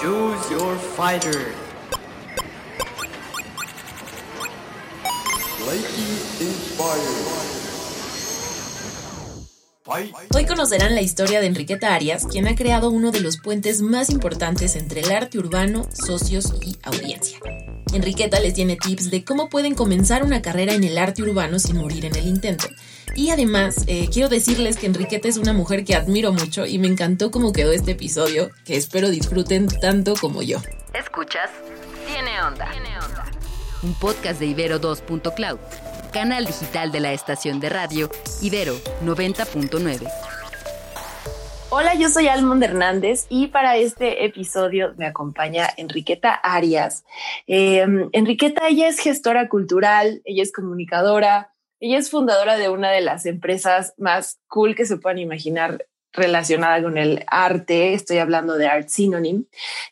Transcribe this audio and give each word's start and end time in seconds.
Choose 0.00 0.50
your 0.50 0.78
fighter. 0.96 1.52
Hoy 10.34 10.46
conocerán 10.46 10.94
la 10.94 11.02
historia 11.02 11.40
de 11.40 11.48
Enriqueta 11.48 11.94
Arias, 11.94 12.26
quien 12.26 12.48
ha 12.48 12.54
creado 12.54 12.88
uno 12.88 13.10
de 13.10 13.20
los 13.20 13.36
puentes 13.36 13.82
más 13.82 14.08
importantes 14.08 14.74
entre 14.76 15.02
el 15.02 15.12
arte 15.12 15.38
urbano, 15.38 15.86
socios 15.92 16.54
y 16.62 16.78
audiencia. 16.82 17.38
Enriqueta 17.92 18.40
les 18.40 18.54
tiene 18.54 18.76
tips 18.76 19.10
de 19.10 19.22
cómo 19.22 19.50
pueden 19.50 19.74
comenzar 19.74 20.22
una 20.22 20.40
carrera 20.40 20.72
en 20.72 20.84
el 20.84 20.96
arte 20.96 21.22
urbano 21.22 21.58
sin 21.58 21.76
morir 21.76 22.06
en 22.06 22.16
el 22.16 22.26
intento. 22.26 22.68
Y 23.16 23.30
además, 23.30 23.84
eh, 23.86 24.08
quiero 24.12 24.28
decirles 24.28 24.76
que 24.76 24.86
Enriqueta 24.86 25.28
es 25.28 25.36
una 25.36 25.52
mujer 25.52 25.84
que 25.84 25.94
admiro 25.94 26.32
mucho 26.32 26.66
y 26.66 26.78
me 26.78 26.86
encantó 26.86 27.30
cómo 27.30 27.52
quedó 27.52 27.72
este 27.72 27.92
episodio, 27.92 28.50
que 28.64 28.76
espero 28.76 29.10
disfruten 29.10 29.66
tanto 29.66 30.14
como 30.14 30.42
yo. 30.42 30.58
Escuchas, 30.94 31.50
tiene 32.06 32.40
onda. 32.42 32.70
Tiene 32.70 32.98
onda. 32.98 33.30
Un 33.82 33.94
podcast 33.94 34.40
de 34.40 34.46
Ibero 34.46 34.80
2.cloud 34.80 35.58
canal 36.10 36.44
digital 36.44 36.92
de 36.92 37.00
la 37.00 37.12
estación 37.12 37.60
de 37.60 37.68
radio 37.68 38.10
Ibero 38.42 38.74
90.9. 39.04 40.10
Hola, 41.70 41.94
yo 41.94 42.08
soy 42.08 42.26
Almond 42.26 42.64
Hernández 42.64 43.26
y 43.28 43.46
para 43.46 43.76
este 43.76 44.24
episodio 44.24 44.92
me 44.96 45.06
acompaña 45.06 45.68
Enriqueta 45.76 46.32
Arias. 46.34 47.04
Em, 47.46 48.08
Enriqueta, 48.12 48.66
ella 48.66 48.88
es 48.88 48.98
gestora 48.98 49.48
cultural, 49.48 50.20
ella 50.24 50.42
es 50.42 50.52
comunicadora, 50.52 51.52
ella 51.80 51.98
es 51.98 52.10
fundadora 52.10 52.56
de 52.56 52.68
una 52.68 52.90
de 52.90 53.00
las 53.00 53.26
empresas 53.26 53.94
más 53.96 54.38
cool 54.48 54.74
que 54.74 54.86
se 54.86 54.98
puedan 54.98 55.18
imaginar 55.18 55.86
relacionada 56.12 56.82
con 56.82 56.98
el 56.98 57.24
arte, 57.28 57.94
estoy 57.94 58.18
hablando 58.18 58.56
de 58.56 58.66
Art 58.66 58.88
Synonym, 58.88 59.44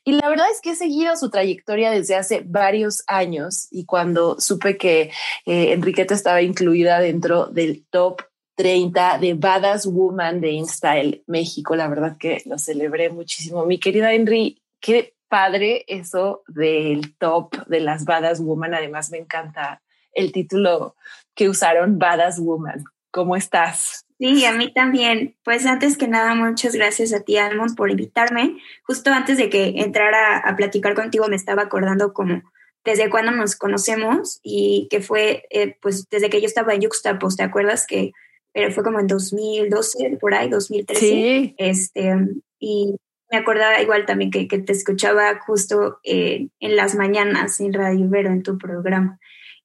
y 0.04 0.12
la 0.12 0.28
verdad 0.28 0.46
es 0.52 0.60
que 0.60 0.70
he 0.70 0.76
seguido 0.76 1.16
su 1.16 1.30
trayectoria 1.30 1.90
desde 1.90 2.16
hace 2.16 2.42
varios 2.44 3.04
años 3.06 3.68
y 3.70 3.84
cuando 3.84 4.40
supe 4.40 4.76
que 4.76 5.12
eh, 5.46 5.72
Enriqueta 5.72 6.14
estaba 6.14 6.42
incluida 6.42 6.98
dentro 6.98 7.46
del 7.46 7.84
top 7.88 8.22
30 8.56 9.18
de 9.18 9.34
Badass 9.34 9.86
Woman 9.86 10.40
de 10.40 10.50
InStyle 10.50 11.22
México, 11.28 11.76
la 11.76 11.86
verdad 11.86 12.16
que 12.18 12.42
lo 12.46 12.58
celebré 12.58 13.10
muchísimo. 13.10 13.64
Mi 13.64 13.78
querida 13.78 14.12
Henry, 14.12 14.60
qué 14.80 15.14
padre 15.28 15.84
eso 15.86 16.42
del 16.48 17.16
top 17.16 17.54
de 17.66 17.78
las 17.78 18.04
Badass 18.04 18.40
Woman, 18.40 18.74
además 18.74 19.10
me 19.12 19.18
encanta 19.18 19.82
el 20.12 20.32
título 20.32 20.96
que 21.38 21.48
usaron, 21.48 22.00
Badass 22.00 22.40
Woman. 22.40 22.84
¿Cómo 23.12 23.36
estás? 23.36 24.04
Sí, 24.18 24.44
a 24.44 24.52
mí 24.52 24.72
también. 24.74 25.36
Pues 25.44 25.64
antes 25.66 25.96
que 25.96 26.08
nada, 26.08 26.34
muchas 26.34 26.74
gracias 26.74 27.12
a 27.14 27.20
ti, 27.20 27.36
Almond, 27.36 27.76
por 27.76 27.90
invitarme. 27.90 28.58
Justo 28.82 29.12
antes 29.12 29.38
de 29.38 29.48
que 29.48 29.74
entrara 29.76 30.38
a 30.38 30.56
platicar 30.56 30.94
contigo, 30.94 31.28
me 31.28 31.36
estaba 31.36 31.62
acordando 31.62 32.12
como 32.12 32.42
desde 32.84 33.08
cuándo 33.08 33.30
nos 33.30 33.54
conocemos 33.54 34.40
y 34.42 34.88
que 34.90 35.00
fue, 35.00 35.44
eh, 35.50 35.76
pues, 35.80 36.08
desde 36.10 36.28
que 36.28 36.40
yo 36.40 36.46
estaba 36.46 36.74
en 36.74 36.80
Yuxtapos, 36.80 37.36
¿te 37.36 37.44
acuerdas? 37.44 37.86
Que 37.86 38.12
pero 38.52 38.72
fue 38.72 38.82
como 38.82 38.98
en 38.98 39.06
2012, 39.06 40.18
por 40.20 40.34
ahí, 40.34 40.48
2013. 40.48 41.00
Sí. 41.00 41.54
Este, 41.58 42.16
y 42.58 42.96
me 43.30 43.38
acordaba 43.38 43.80
igual 43.80 44.06
también 44.06 44.32
que, 44.32 44.48
que 44.48 44.58
te 44.58 44.72
escuchaba 44.72 45.38
justo 45.38 46.00
eh, 46.02 46.48
en 46.58 46.74
las 46.74 46.96
mañanas 46.96 47.60
en 47.60 47.72
Radio 47.72 48.06
Ibero, 48.06 48.30
en 48.30 48.42
tu 48.42 48.58
programa. 48.58 49.20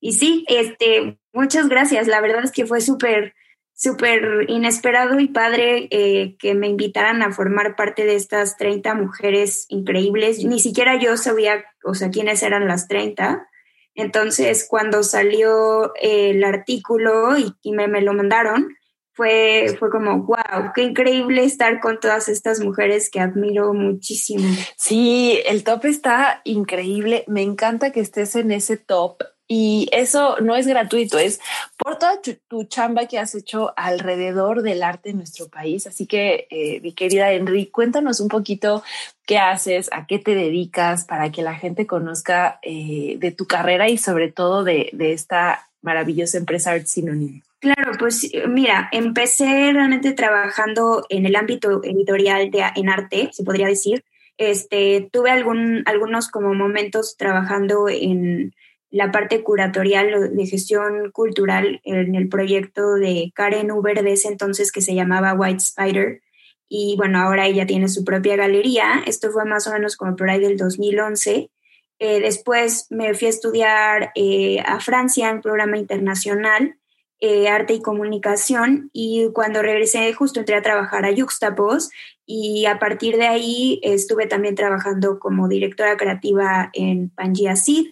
Y 0.05 0.11
sí, 0.11 0.43
este, 0.49 1.17
muchas 1.31 1.69
gracias. 1.69 2.07
La 2.07 2.19
verdad 2.19 2.43
es 2.43 2.51
que 2.51 2.65
fue 2.65 2.81
súper 2.81 3.33
súper 3.73 4.45
inesperado 4.49 5.19
y 5.19 5.29
padre 5.29 5.87
eh, 5.91 6.35
que 6.39 6.55
me 6.55 6.67
invitaran 6.67 7.21
a 7.23 7.31
formar 7.31 7.77
parte 7.77 8.05
de 8.05 8.15
estas 8.15 8.57
30 8.57 8.95
mujeres 8.95 9.65
increíbles. 9.69 10.43
Ni 10.43 10.59
siquiera 10.59 10.99
yo 10.99 11.15
sabía, 11.15 11.63
o 11.85 11.93
sea, 11.93 12.09
quiénes 12.09 12.43
eran 12.43 12.67
las 12.67 12.89
30. 12.89 13.47
Entonces, 13.95 14.67
cuando 14.69 15.03
salió 15.03 15.93
el 15.95 16.43
artículo 16.43 17.37
y, 17.37 17.71
me, 17.71 17.87
me, 17.87 18.01
lo 18.01 18.13
mandaron, 18.13 18.75
fue, 19.13 19.75
fue 19.79 19.89
como, 19.89 20.23
wow, 20.23 20.73
qué 20.75 20.83
increíble 20.83 21.45
estar 21.45 21.79
con 21.79 22.01
todas 22.01 22.27
estas 22.27 22.59
mujeres 22.59 23.09
que 23.09 23.21
admiro 23.21 23.73
muchísimo. 23.73 24.43
Sí, 24.75 25.39
el 25.45 25.63
top 25.63 25.85
está 25.85 26.41
increíble. 26.43 27.23
Me 27.27 27.41
encanta 27.41 27.91
que 27.93 28.01
estés 28.01 28.35
en 28.35 28.51
ese 28.51 28.75
top 28.75 29.23
y 29.47 29.89
eso 29.91 30.37
no 30.41 30.55
es 30.55 30.67
gratuito, 30.67 31.19
es 31.19 31.41
por 31.77 31.99
toda 31.99 32.19
tu, 32.21 32.63
chamba 32.63 33.07
que 33.07 33.19
has 33.19 33.35
hecho 33.35 33.73
alrededor 33.75 34.61
del 34.61 34.83
arte 34.83 35.09
en 35.09 35.17
nuestro 35.17 35.49
país. 35.49 35.85
Así 35.85 36.07
que, 36.07 36.47
eh, 36.49 36.79
mi 36.81 36.93
querida 36.93 37.31
Henry, 37.31 37.67
cuéntanos 37.67 38.19
un 38.19 38.29
poquito 38.29 38.83
qué 39.25 39.37
haces, 39.37 39.89
a 39.91 40.07
qué 40.07 40.17
te 40.17 40.33
dedicas 40.33 41.05
para 41.05 41.31
que 41.31 41.41
la 41.41 41.55
gente 41.55 41.85
conozca 41.85 42.59
eh, 42.61 43.17
de 43.19 43.31
tu 43.31 43.45
carrera 43.45 43.89
y 43.89 43.97
sobre 43.97 44.31
todo 44.31 44.63
de, 44.63 44.91
esta 44.97 45.67
maravillosa 45.81 46.37
empresa 46.37 46.71
Art 46.71 46.85
Synonym. 46.85 47.41
Claro, 47.59 47.93
pues 47.99 48.29
mira, 48.47 48.89
empecé 48.91 49.71
realmente 49.73 50.13
trabajando 50.13 51.05
en 51.09 51.25
el 51.25 51.35
ámbito 51.35 51.81
editorial 51.83 52.49
de, 52.49 52.63
en 52.75 52.89
arte, 52.89 53.29
se 53.33 53.43
podría 53.43 53.67
decir. 53.67 54.03
Este, 54.37 55.09
tuve 55.11 55.29
algún, 55.29 55.83
algunos 55.85 56.29
como 56.29 56.53
momentos 56.53 57.15
trabajando 57.17 57.87
en 57.87 58.53
la 58.93 59.11
parte 59.11 59.41
curatorial 59.41 60.35
de 60.37 60.45
gestión 60.45 61.09
cultural 61.11 61.81
en 61.83 62.13
el 62.13 62.29
proyecto 62.29 62.93
de 62.93 63.31
Karen 63.33 63.71
Uber 63.71 64.03
de 64.03 64.13
ese 64.13 64.27
entonces 64.27 64.71
que 64.71 64.81
se 64.81 64.93
llamaba 64.93 65.33
White 65.33 65.63
Spider. 65.63 66.21
Y 66.69 66.93
bueno, 66.95 67.19
ahora 67.19 67.47
ella 67.47 67.65
tiene 67.65 67.87
su 67.87 68.05
propia 68.05 68.35
galería. 68.35 69.01
Esto 69.07 69.31
fue 69.31 69.45
más 69.45 69.65
o 69.65 69.73
menos 69.73 69.97
como 69.97 70.15
por 70.15 70.29
ahí 70.29 70.39
del 70.39 70.57
2011. 70.57 71.49
Eh, 71.97 72.19
después 72.19 72.85
me 72.91 73.15
fui 73.15 73.25
a 73.25 73.29
estudiar 73.31 74.11
eh, 74.13 74.59
a 74.63 74.79
Francia 74.79 75.31
en 75.31 75.41
programa 75.41 75.79
internacional, 75.79 76.75
eh, 77.19 77.47
arte 77.47 77.73
y 77.73 77.81
comunicación. 77.81 78.91
Y 78.93 79.29
cuando 79.33 79.63
regresé, 79.63 80.13
justo 80.13 80.39
entré 80.39 80.55
a 80.55 80.61
trabajar 80.61 81.03
a 81.03 81.15
Juxtapos. 81.15 81.89
Y 82.27 82.67
a 82.67 82.77
partir 82.77 83.17
de 83.17 83.25
ahí 83.25 83.79
estuve 83.81 84.27
también 84.27 84.53
trabajando 84.53 85.17
como 85.17 85.47
directora 85.47 85.97
creativa 85.97 86.69
en 86.73 87.09
Pangea 87.09 87.55
Seed 87.55 87.87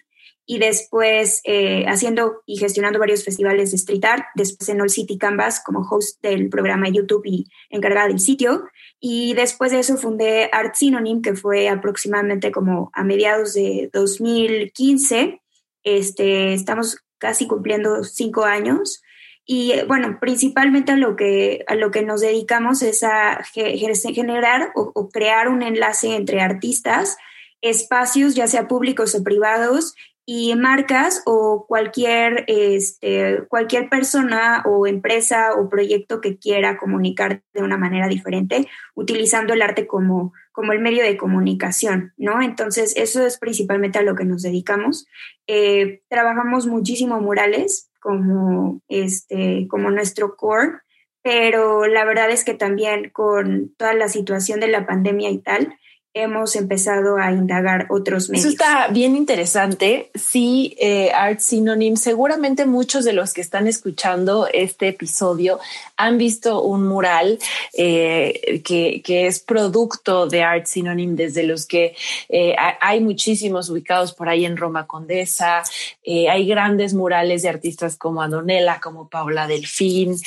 y 0.51 0.59
después 0.59 1.39
eh, 1.45 1.85
haciendo 1.87 2.43
y 2.45 2.57
gestionando 2.57 2.99
varios 2.99 3.23
festivales 3.23 3.71
de 3.71 3.77
street 3.77 4.03
art, 4.03 4.25
después 4.35 4.67
en 4.67 4.81
All 4.81 4.89
City 4.89 5.17
Canvas 5.17 5.63
como 5.65 5.87
host 5.89 6.21
del 6.21 6.49
programa 6.49 6.89
YouTube 6.89 7.21
y 7.23 7.47
encargada 7.69 8.09
del 8.09 8.19
sitio. 8.19 8.65
Y 8.99 9.33
después 9.33 9.71
de 9.71 9.79
eso 9.79 9.95
fundé 9.95 10.49
Art 10.51 10.75
Synonym, 10.75 11.21
que 11.21 11.35
fue 11.35 11.69
aproximadamente 11.69 12.51
como 12.51 12.91
a 12.93 13.05
mediados 13.05 13.53
de 13.53 13.89
2015. 13.93 15.41
Este, 15.83 16.53
estamos 16.53 16.97
casi 17.17 17.47
cumpliendo 17.47 18.03
cinco 18.03 18.43
años. 18.43 19.01
Y 19.45 19.71
bueno, 19.87 20.17
principalmente 20.19 20.91
a 20.91 20.97
lo 20.97 21.15
que, 21.15 21.63
a 21.67 21.75
lo 21.75 21.91
que 21.91 22.01
nos 22.01 22.19
dedicamos 22.19 22.81
es 22.81 23.03
a 23.03 23.41
generar 23.53 24.73
o, 24.75 24.91
o 24.95 25.07
crear 25.07 25.47
un 25.47 25.61
enlace 25.61 26.13
entre 26.13 26.41
artistas 26.41 27.15
espacios, 27.61 28.35
ya 28.35 28.47
sea 28.47 28.67
públicos 28.67 29.15
o 29.15 29.23
privados, 29.23 29.93
y 30.25 30.55
marcas 30.55 31.23
o 31.25 31.65
cualquier, 31.67 32.45
este, 32.47 33.43
cualquier 33.47 33.89
persona 33.89 34.63
o 34.65 34.87
empresa 34.87 35.55
o 35.55 35.69
proyecto 35.69 36.21
que 36.21 36.37
quiera 36.37 36.77
comunicar 36.77 37.41
de 37.53 37.63
una 37.63 37.77
manera 37.77 38.07
diferente, 38.07 38.67
utilizando 38.93 39.53
el 39.53 39.61
arte 39.61 39.87
como, 39.87 40.33
como 40.51 40.73
el 40.73 40.79
medio 40.79 41.03
de 41.03 41.17
comunicación, 41.17 42.13
¿no? 42.17 42.41
Entonces, 42.41 42.93
eso 42.95 43.25
es 43.25 43.39
principalmente 43.39 43.99
a 43.99 44.03
lo 44.03 44.15
que 44.15 44.25
nos 44.25 44.43
dedicamos. 44.43 45.07
Eh, 45.47 46.01
trabajamos 46.07 46.67
muchísimo 46.67 47.19
murales 47.19 47.89
como, 47.99 48.81
este, 48.89 49.67
como 49.69 49.89
nuestro 49.89 50.35
core, 50.35 50.79
pero 51.23 51.87
la 51.87 52.03
verdad 52.05 52.31
es 52.31 52.43
que 52.43 52.53
también 52.53 53.09
con 53.11 53.73
toda 53.77 53.93
la 53.93 54.07
situación 54.07 54.59
de 54.59 54.67
la 54.67 54.85
pandemia 54.85 55.29
y 55.29 55.39
tal, 55.39 55.77
hemos 56.13 56.57
empezado 56.57 57.17
a 57.17 57.31
indagar 57.31 57.87
otros 57.89 58.29
medios. 58.29 58.45
Eso 58.45 58.51
está 58.51 58.87
bien 58.89 59.15
interesante. 59.15 60.11
Sí, 60.13 60.75
eh, 60.79 61.09
Art 61.13 61.39
Synonym, 61.39 61.95
seguramente 61.95 62.65
muchos 62.65 63.05
de 63.05 63.13
los 63.13 63.33
que 63.33 63.39
están 63.39 63.65
escuchando 63.67 64.47
este 64.51 64.89
episodio 64.89 65.59
han 65.95 66.17
visto 66.17 66.63
un 66.63 66.85
mural 66.85 67.39
eh, 67.73 68.61
que, 68.65 69.01
que, 69.01 69.27
es 69.27 69.39
producto 69.39 70.27
de 70.27 70.43
Art 70.43 70.65
Synonym, 70.65 71.15
desde 71.15 71.43
los 71.43 71.65
que 71.65 71.95
eh, 72.27 72.55
hay 72.57 72.99
muchísimos 72.99 73.69
ubicados 73.69 74.13
por 74.13 74.27
ahí 74.27 74.43
en 74.43 74.57
Roma 74.57 74.87
Condesa. 74.87 75.63
Hay 76.05 76.45
grandes 76.45 76.93
murales 76.93 77.43
de 77.43 77.49
artistas 77.49 77.95
como 77.95 78.21
Adonela, 78.21 78.81
como 78.81 79.07
Paula 79.07 79.47
Delfín, 79.47 80.17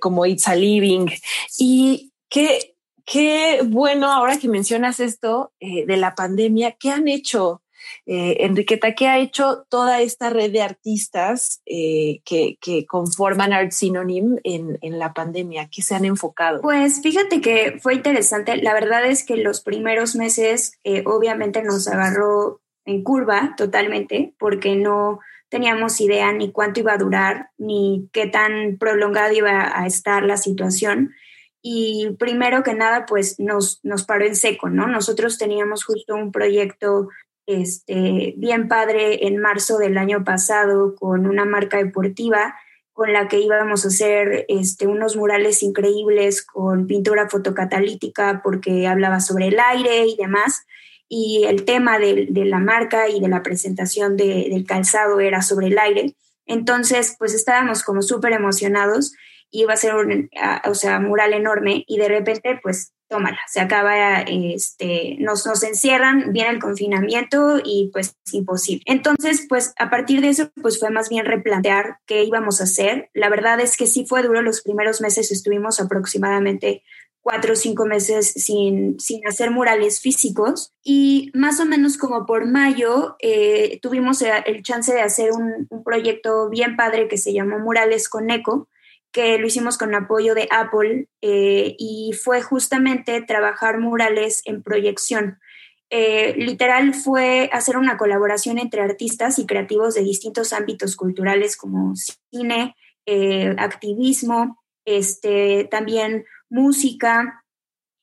como 0.00 0.26
It's 0.26 0.46
a 0.46 0.54
Living. 0.54 1.06
Y 1.58 2.12
que 2.28 2.77
Qué 3.10 3.60
bueno 3.64 4.12
ahora 4.12 4.38
que 4.38 4.48
mencionas 4.48 5.00
esto 5.00 5.52
eh, 5.60 5.86
de 5.86 5.96
la 5.96 6.14
pandemia, 6.14 6.72
¿qué 6.72 6.90
han 6.90 7.08
hecho 7.08 7.62
Eh, 8.06 8.44
Enriqueta, 8.44 8.94
¿qué 8.94 9.06
ha 9.06 9.18
hecho 9.18 9.64
toda 9.70 10.02
esta 10.02 10.28
red 10.30 10.50
de 10.52 10.60
artistas 10.60 11.62
eh, 11.64 12.20
que, 12.24 12.58
conforman 12.86 13.52
Art 13.52 13.70
Synonym 13.72 14.36
en, 14.44 14.98
la 14.98 15.14
pandemia? 15.14 15.68
¿Qué 15.70 15.80
se 15.80 15.94
han 15.94 16.04
enfocado? 16.04 16.60
Pues 16.60 17.00
fíjate 17.00 17.40
que 17.40 17.78
fue 17.80 17.94
interesante. 17.94 18.56
La 18.56 18.74
verdad 18.74 19.06
es 19.06 19.24
que 19.24 19.36
los 19.36 19.60
primeros 19.60 20.16
meses 20.16 20.72
obviamente 21.06 21.62
nos 21.62 21.88
agarró 21.88 22.60
en 22.84 23.02
curva 23.04 23.54
totalmente 23.56 24.34
porque 24.38 24.74
no 24.74 25.20
teníamos 25.48 26.00
idea 26.00 26.32
ni 26.32 26.52
cuánto 26.52 26.80
iba 26.80 26.92
a 26.92 26.98
durar, 26.98 27.50
ni 27.56 28.08
qué 28.12 28.26
tan 28.26 28.76
prolongada 28.78 29.32
iba 29.32 29.80
a 29.80 29.86
estar 29.86 30.24
la 30.24 30.36
situación. 30.36 31.14
Y 31.62 32.10
primero 32.18 32.62
que 32.62 32.74
nada, 32.74 33.06
pues 33.06 33.38
nos, 33.38 33.80
nos 33.82 34.04
paró 34.04 34.24
en 34.24 34.36
seco, 34.36 34.70
¿no? 34.70 34.86
Nosotros 34.86 35.38
teníamos 35.38 35.84
justo 35.84 36.14
un 36.14 36.30
proyecto 36.30 37.08
este, 37.46 38.34
bien 38.36 38.68
padre 38.68 39.26
en 39.26 39.38
marzo 39.38 39.78
del 39.78 39.98
año 39.98 40.22
pasado 40.22 40.94
con 40.94 41.26
una 41.26 41.44
marca 41.44 41.78
deportiva 41.78 42.54
con 42.92 43.12
la 43.12 43.28
que 43.28 43.40
íbamos 43.40 43.84
a 43.84 43.88
hacer 43.88 44.44
este, 44.48 44.86
unos 44.86 45.16
murales 45.16 45.62
increíbles 45.62 46.44
con 46.44 46.86
pintura 46.86 47.28
fotocatalítica 47.28 48.40
porque 48.42 48.86
hablaba 48.86 49.20
sobre 49.20 49.48
el 49.48 49.60
aire 49.60 50.06
y 50.06 50.16
demás 50.16 50.66
y 51.08 51.44
el 51.46 51.64
tema 51.64 51.98
de, 51.98 52.26
de 52.28 52.44
la 52.44 52.58
marca 52.58 53.08
y 53.08 53.20
de 53.20 53.28
la 53.28 53.42
presentación 53.42 54.16
de, 54.16 54.48
del 54.50 54.66
calzado 54.66 55.20
era 55.20 55.42
sobre 55.42 55.68
el 55.68 55.78
aire. 55.78 56.14
Entonces, 56.44 57.14
pues 57.18 57.34
estábamos 57.34 57.82
como 57.82 58.02
súper 58.02 58.32
emocionados, 58.32 59.14
iba 59.50 59.72
a 59.72 59.76
ser 59.76 59.94
un 59.94 60.30
o 60.64 60.74
sea, 60.74 61.00
mural 61.00 61.32
enorme 61.32 61.84
y 61.86 61.98
de 61.98 62.08
repente, 62.08 62.58
pues 62.62 62.92
tómala, 63.08 63.38
se 63.50 63.60
acaba, 63.60 64.20
este, 64.20 65.16
nos, 65.18 65.46
nos 65.46 65.62
encierran, 65.62 66.32
viene 66.32 66.50
el 66.50 66.58
confinamiento 66.58 67.58
y 67.64 67.90
pues 67.92 68.16
imposible. 68.32 68.82
Entonces, 68.84 69.46
pues 69.48 69.72
a 69.78 69.90
partir 69.90 70.20
de 70.20 70.28
eso, 70.28 70.50
pues 70.60 70.78
fue 70.78 70.90
más 70.90 71.08
bien 71.08 71.24
replantear 71.24 71.98
qué 72.06 72.24
íbamos 72.24 72.60
a 72.60 72.64
hacer. 72.64 73.10
La 73.14 73.30
verdad 73.30 73.60
es 73.60 73.76
que 73.76 73.86
sí 73.86 74.04
fue 74.06 74.22
duro, 74.22 74.42
los 74.42 74.60
primeros 74.60 75.00
meses 75.00 75.32
estuvimos 75.32 75.80
aproximadamente 75.80 76.82
cuatro 77.20 77.54
o 77.54 77.56
cinco 77.56 77.84
meses 77.84 78.32
sin, 78.32 78.98
sin 79.00 79.26
hacer 79.26 79.50
murales 79.50 80.00
físicos 80.00 80.72
y 80.82 81.30
más 81.34 81.60
o 81.60 81.66
menos 81.66 81.98
como 81.98 82.24
por 82.24 82.46
mayo 82.46 83.16
eh, 83.20 83.80
tuvimos 83.82 84.22
el 84.22 84.62
chance 84.62 84.94
de 84.94 85.02
hacer 85.02 85.32
un, 85.32 85.66
un, 85.68 85.84
proyecto 85.84 86.48
bien 86.48 86.76
padre 86.76 87.06
que 87.06 87.18
se 87.18 87.34
llamó 87.34 87.58
Murales 87.58 88.08
con 88.08 88.30
Eco, 88.30 88.68
que 89.12 89.38
lo 89.38 89.46
hicimos 89.46 89.78
con 89.78 89.94
apoyo 89.94 90.34
de 90.34 90.48
Apple 90.50 91.08
eh, 91.22 91.74
y 91.78 92.12
fue 92.12 92.42
justamente 92.42 93.22
trabajar 93.22 93.78
murales 93.78 94.42
en 94.44 94.62
proyección. 94.62 95.38
Eh, 95.90 96.34
literal 96.36 96.94
fue 96.94 97.48
hacer 97.52 97.78
una 97.78 97.96
colaboración 97.96 98.58
entre 98.58 98.82
artistas 98.82 99.38
y 99.38 99.46
creativos 99.46 99.94
de 99.94 100.02
distintos 100.02 100.52
ámbitos 100.52 100.96
culturales 100.96 101.56
como 101.56 101.94
cine, 101.96 102.76
activismo, 103.56 104.62
este, 104.84 105.66
también 105.70 106.26
música, 106.50 107.42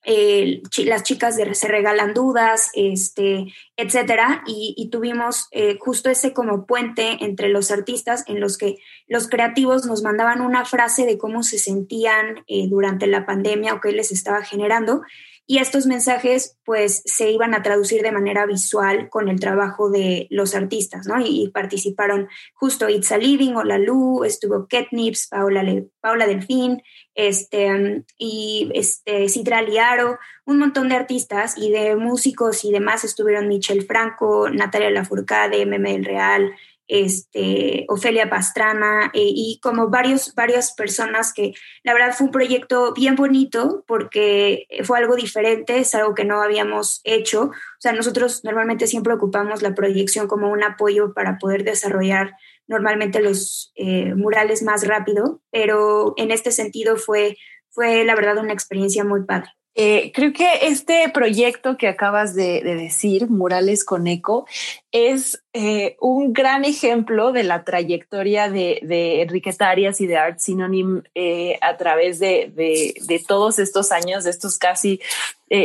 las 0.06 1.02
chicas 1.02 1.36
Se 1.36 1.68
Regalan 1.68 2.14
Dudas, 2.14 2.70
este, 2.74 3.52
etcétera, 3.76 4.44
y, 4.46 4.88
tuvimos 4.90 5.48
eh, 5.50 5.76
justo 5.80 6.08
ese 6.08 6.32
como 6.32 6.64
puente 6.64 7.24
entre 7.24 7.48
los 7.48 7.70
artistas 7.70 8.24
en 8.28 8.40
los 8.40 8.56
que 8.56 8.78
los 9.08 9.28
creativos 9.28 9.84
nos 9.84 10.02
mandaban 10.02 10.40
una 10.40 10.64
frase 10.64 11.06
de 11.06 11.18
cómo 11.18 11.42
se 11.42 11.58
sentían 11.58 12.44
eh, 12.46 12.68
durante 12.68 13.06
la 13.06 13.26
pandemia 13.26 13.74
o 13.74 13.80
qué 13.80 13.90
les 13.92 14.12
estaba 14.12 14.42
generando, 14.42 15.02
y 15.48 15.58
estos 15.58 15.86
mensajes 15.86 16.58
pues 16.64 17.02
se 17.04 17.30
iban 17.30 17.54
a 17.54 17.62
traducir 17.62 18.02
de 18.02 18.10
manera 18.10 18.46
visual 18.46 19.08
con 19.08 19.28
el 19.28 19.38
trabajo 19.38 19.90
de 19.90 20.26
los 20.30 20.56
artistas, 20.56 21.06
¿no? 21.06 21.20
Y, 21.24 21.50
participaron 21.54 22.28
justo 22.54 22.88
Itza 22.88 23.16
Living, 23.16 23.54
Ola 23.54 23.78
Lu, 23.78 24.24
estuvo 24.24 24.66
Ketnips, 24.66 25.28
Paula, 25.28 25.64
Paula 26.00 26.26
Delfín, 26.26 26.82
este, 27.14 28.04
y 28.18 28.70
este, 28.74 29.26
Liaro, 29.62 30.18
un 30.44 30.58
montón 30.58 30.88
de 30.88 30.96
artistas 30.96 31.56
y 31.56 31.70
de 31.70 31.94
músicos 31.96 32.64
y 32.64 32.72
demás 32.72 33.04
estuvieron 33.04 33.48
Michel 33.48 33.86
Franco, 33.86 34.50
Natalia 34.50 34.90
Lafourcade, 34.90 35.64
Meme 35.64 35.92
del 35.92 36.04
Real, 36.04 36.52
este, 36.88 37.84
Ofelia 37.88 38.30
Pastrana 38.30 39.10
eh, 39.14 39.22
y 39.24 39.58
como 39.62 39.88
varios, 39.88 40.34
varias 40.34 40.72
personas 40.72 41.32
que 41.32 41.54
la 41.82 41.92
verdad 41.92 42.14
fue 42.16 42.26
un 42.26 42.32
proyecto 42.32 42.92
bien 42.94 43.16
bonito 43.16 43.84
porque 43.86 44.66
fue 44.84 44.98
algo 44.98 45.16
diferente, 45.16 45.78
es 45.78 45.94
algo 45.94 46.14
que 46.14 46.24
no 46.24 46.42
habíamos 46.42 47.00
hecho. 47.04 47.44
O 47.44 47.80
sea, 47.80 47.92
nosotros 47.92 48.44
normalmente 48.44 48.86
siempre 48.86 49.14
ocupamos 49.14 49.62
la 49.62 49.74
proyección 49.74 50.28
como 50.28 50.50
un 50.50 50.62
apoyo 50.62 51.12
para 51.14 51.38
poder 51.38 51.64
desarrollar 51.64 52.34
normalmente 52.68 53.20
los 53.20 53.72
eh, 53.76 54.14
murales 54.14 54.62
más 54.62 54.86
rápido, 54.86 55.40
pero 55.50 56.14
en 56.16 56.30
este 56.30 56.50
sentido 56.50 56.96
fue, 56.96 57.36
fue 57.70 58.04
la 58.04 58.14
verdad 58.14 58.38
una 58.38 58.52
experiencia 58.52 59.04
muy 59.04 59.24
padre. 59.24 59.50
Eh, 59.78 60.10
creo 60.14 60.32
que 60.32 60.66
este 60.68 61.06
proyecto 61.10 61.76
que 61.76 61.86
acabas 61.86 62.34
de, 62.34 62.62
decir, 62.62 63.28
Murales 63.28 63.84
con 63.84 64.06
Eco, 64.06 64.46
es 64.90 65.44
eh, 65.52 65.96
un 66.00 66.32
gran 66.32 66.64
ejemplo 66.64 67.30
de 67.30 67.42
la 67.42 67.62
trayectoria 67.62 68.48
de, 68.48 68.80
de 68.82 69.20
Enriqueta 69.20 69.68
Arias 69.68 70.00
y 70.00 70.06
de 70.06 70.16
Art 70.16 70.38
Synonym 70.38 71.02
eh, 71.14 71.58
a 71.60 71.76
través 71.76 72.18
de, 72.18 72.54
todos 73.28 73.58
estos 73.58 73.92
años, 73.92 74.24
de 74.24 74.30
estos 74.30 74.58
casi 74.58 75.00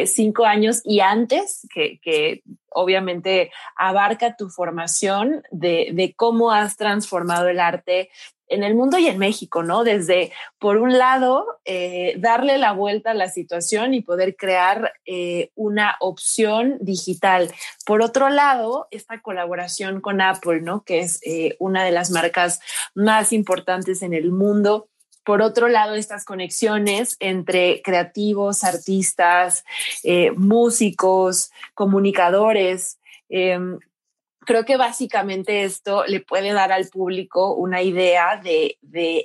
cinco 0.05 0.45
años 0.45 0.81
y 0.83 0.99
antes, 0.99 1.67
que, 1.73 2.43
obviamente 2.73 3.51
abarca 3.75 4.35
tu 4.37 4.49
formación 4.49 5.43
de 5.51 6.13
cómo 6.17 6.51
has 6.51 6.77
transformado 6.77 7.47
el 7.47 7.59
arte 7.59 8.09
en 8.51 8.63
el 8.63 8.75
mundo 8.75 8.98
y 8.98 9.07
en 9.07 9.18
México, 9.18 9.63
¿no? 9.63 9.83
Desde, 9.83 10.31
por 10.59 10.77
un 10.77 10.98
lado, 10.98 11.62
eh, 11.65 12.15
darle 12.18 12.57
la 12.57 12.74
vuelta 12.74 13.12
a 13.12 13.15
la 13.15 13.30
situación 13.30 13.94
y 13.94 14.01
poder 14.01 14.36
crear 14.36 14.94
eh, 15.06 15.51
una 15.56 15.95
opción 16.01 16.77
digital. 16.81 17.51
Por 17.86 18.01
otro 18.01 18.30
lado, 18.30 18.88
esta 18.92 19.21
colaboración 19.21 20.01
con 20.01 20.21
Apple, 20.21 20.62
¿no? 20.62 20.83
Que 20.83 21.00
es 21.00 21.19
eh, 21.25 21.56
una 21.59 21.83
de 21.83 21.92
las 21.92 22.12
marcas 22.12 22.59
más 22.94 23.31
importantes 23.31 24.01
en 24.01 24.13
el 24.13 24.31
mundo. 24.31 24.89
Por 25.24 25.42
otro 25.42 25.69
lado, 25.69 25.95
estas 25.95 26.25
conexiones 26.25 27.15
entre 27.19 27.81
creativos, 27.83 28.63
artistas, 28.63 29.63
músicos, 30.36 31.51
comunicadores, 31.75 33.00
em, 33.30 33.77
creo 34.45 34.65
que 34.65 34.77
básicamente 34.77 35.63
esto 35.63 36.03
le 36.05 36.19
puede 36.19 36.51
dar 36.53 36.71
al 36.71 36.88
público 36.88 37.53
una 37.53 37.81
idea 37.81 38.41
de, 38.41 38.77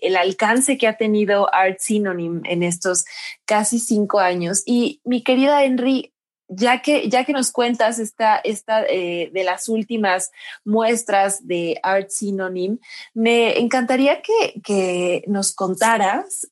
el 0.03 0.17
alcance 0.17 0.79
que 0.79 0.87
ha 0.87 0.97
tenido 0.97 1.53
Art 1.55 1.79
Synonym 1.81 2.43
en 2.45 2.63
estos 2.63 3.05
casi 3.45 3.79
cinco 3.79 4.21
años. 4.21 4.63
Y 4.67 5.01
mi 5.05 5.23
querida 5.23 5.65
Henry, 5.65 6.13
ya 6.49 6.83
que, 6.83 7.09
ya 7.09 7.25
que 7.25 7.33
nos 7.33 7.51
cuentas 7.51 7.99
esta, 7.99 8.37
esta 8.37 8.85
eh, 8.85 9.31
de 9.33 9.45
las 9.45 9.69
últimas 9.69 10.31
muestras 10.65 11.47
de 11.47 11.81
Art 11.83 12.11
Synonym, 12.11 12.79
me 13.15 13.59
encantaría 13.59 14.23
que, 14.23 14.61
que 14.63 15.25
nos 15.27 15.55
contaras 15.55 16.49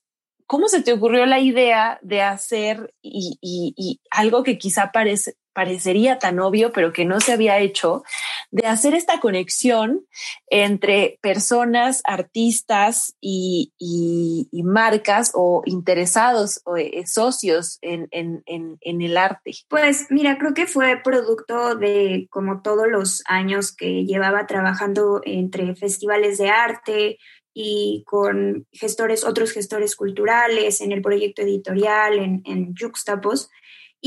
¿cómo 0.47 0.67
se 0.67 0.83
te 0.83 0.93
ocurrió 0.93 1.25
la 1.25 1.39
idea 1.39 1.97
de 2.03 2.21
hacer 2.21 2.93
y, 3.01 3.39
y 3.41 3.99
algo 4.11 4.43
que 4.43 4.59
quizá 4.59 4.91
parece, 4.91 5.37
parecería 5.55 6.19
tan 6.19 6.39
obvio, 6.39 6.73
pero 6.73 6.91
que 6.91 7.05
no 7.05 7.21
se 7.21 7.31
había 7.31 7.59
hecho, 7.59 8.03
de 8.55 8.67
hacer 8.67 8.93
esta 8.93 9.19
conexión 9.19 10.05
entre 10.47 11.19
personas, 11.21 12.01
artistas 12.05 13.15
y, 13.19 13.73
marcas 14.63 15.31
o 15.35 15.61
interesados 15.65 16.61
o 16.63 16.77
eh, 16.77 17.03
socios 17.05 17.77
en, 17.81 18.07
el 18.81 19.17
arte? 19.17 19.51
Pues 19.67 20.07
mira, 20.09 20.37
creo 20.37 20.53
que 20.53 20.67
fue 20.67 21.01
producto 21.03 21.75
de 21.75 22.27
como 22.31 22.61
todos 22.61 22.87
los 22.87 23.23
años 23.25 23.75
que 23.75 24.05
llevaba 24.05 24.47
trabajando 24.47 25.21
entre 25.25 25.75
festivales 25.75 26.37
de 26.37 26.49
arte, 26.49 27.17
y 27.57 28.03
con 28.05 28.67
gestores, 28.73 29.23
otros 29.23 29.53
gestores 29.53 29.95
culturales, 29.95 30.81
en 30.81 30.91
el 30.91 31.01
proyecto 31.01 31.41
editorial, 31.41 32.19
en, 32.19 32.41
en 32.43 32.75
Juxtapos, 32.75 33.49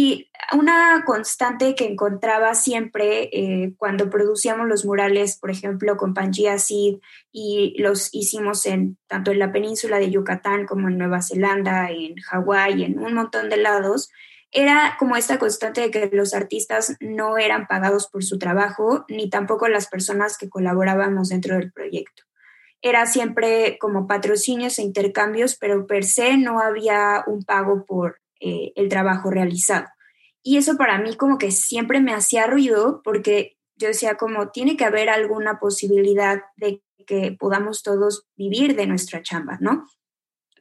y 0.01 0.31
una 0.57 1.03
constante 1.05 1.75
que 1.75 1.85
encontraba 1.85 2.55
siempre 2.55 3.31
eh, 3.33 3.75
cuando 3.79 4.09
producíamos 4.11 4.69
los 4.69 4.85
murales, 4.85 5.37
por 5.37 5.51
ejemplo, 5.51 5.97
con 5.97 6.15
Pangea 6.15 6.55
y 7.33 7.75
los 7.83 8.15
hicimos 8.15 8.65
en, 8.67 8.97
tanto 9.09 9.33
en 9.33 9.41
la 9.41 9.51
península 9.51 9.99
de 9.99 10.13
Yucatán 10.13 10.67
como 10.67 10.87
en 10.87 10.99
Nueva 10.99 11.21
Zelanda, 11.21 11.91
en 11.91 12.15
Hawái, 12.15 12.85
en 12.85 13.01
un 13.01 13.13
montón 13.13 13.51
de 13.51 13.57
lados, 13.57 14.09
era 14.53 14.95
como 15.01 15.17
esta 15.17 15.41
constante 15.41 15.81
de 15.81 15.91
que 15.91 16.09
los 16.13 16.33
artistas 16.33 16.97
no 17.01 17.37
eran 17.37 17.67
pagados 17.67 18.07
por 18.07 18.23
su 18.23 18.39
trabajo, 18.39 19.05
ni 19.09 19.29
tampoco 19.29 19.67
las 19.67 19.89
personas 19.89 20.39
que 20.39 20.49
colaborábamos 20.49 21.31
dentro 21.31 21.57
del 21.57 21.73
proyecto. 21.73 22.23
Era 22.83 23.07
siempre 23.07 23.79
como 23.81 24.07
patrocinios 24.07 24.79
e 24.79 24.83
intercambios, 24.83 25.57
pero 25.57 25.89
per 25.89 26.05
se 26.05 26.37
no 26.37 26.61
había 26.61 27.25
un 27.27 27.43
pago 27.43 27.85
por, 27.85 28.21
eh, 28.41 28.73
el 28.77 28.89
trabajo 28.89 29.31
realizado. 29.31 29.87
Y 30.43 30.57
eso 30.57 30.77
para 30.77 30.99
mí 30.99 31.17
como 31.17 31.39
que 31.39 31.51
siempre 31.51 32.01
me 32.01 32.15
hacía 32.15 32.47
ruido 32.47 33.03
porque 33.05 33.57
yo 33.77 33.89
decía 33.89 34.17
como 34.17 34.51
tiene 34.51 34.77
que 34.77 34.85
haber 34.85 35.09
alguna 35.09 35.59
posibilidad 35.59 36.43
de 36.57 36.83
que 37.07 37.33
podamos 37.33 37.83
todos 37.83 38.27
vivir 38.37 38.77
de 38.77 38.87
nuestra 38.87 39.23
chamba, 39.23 39.59
¿no? 39.61 39.87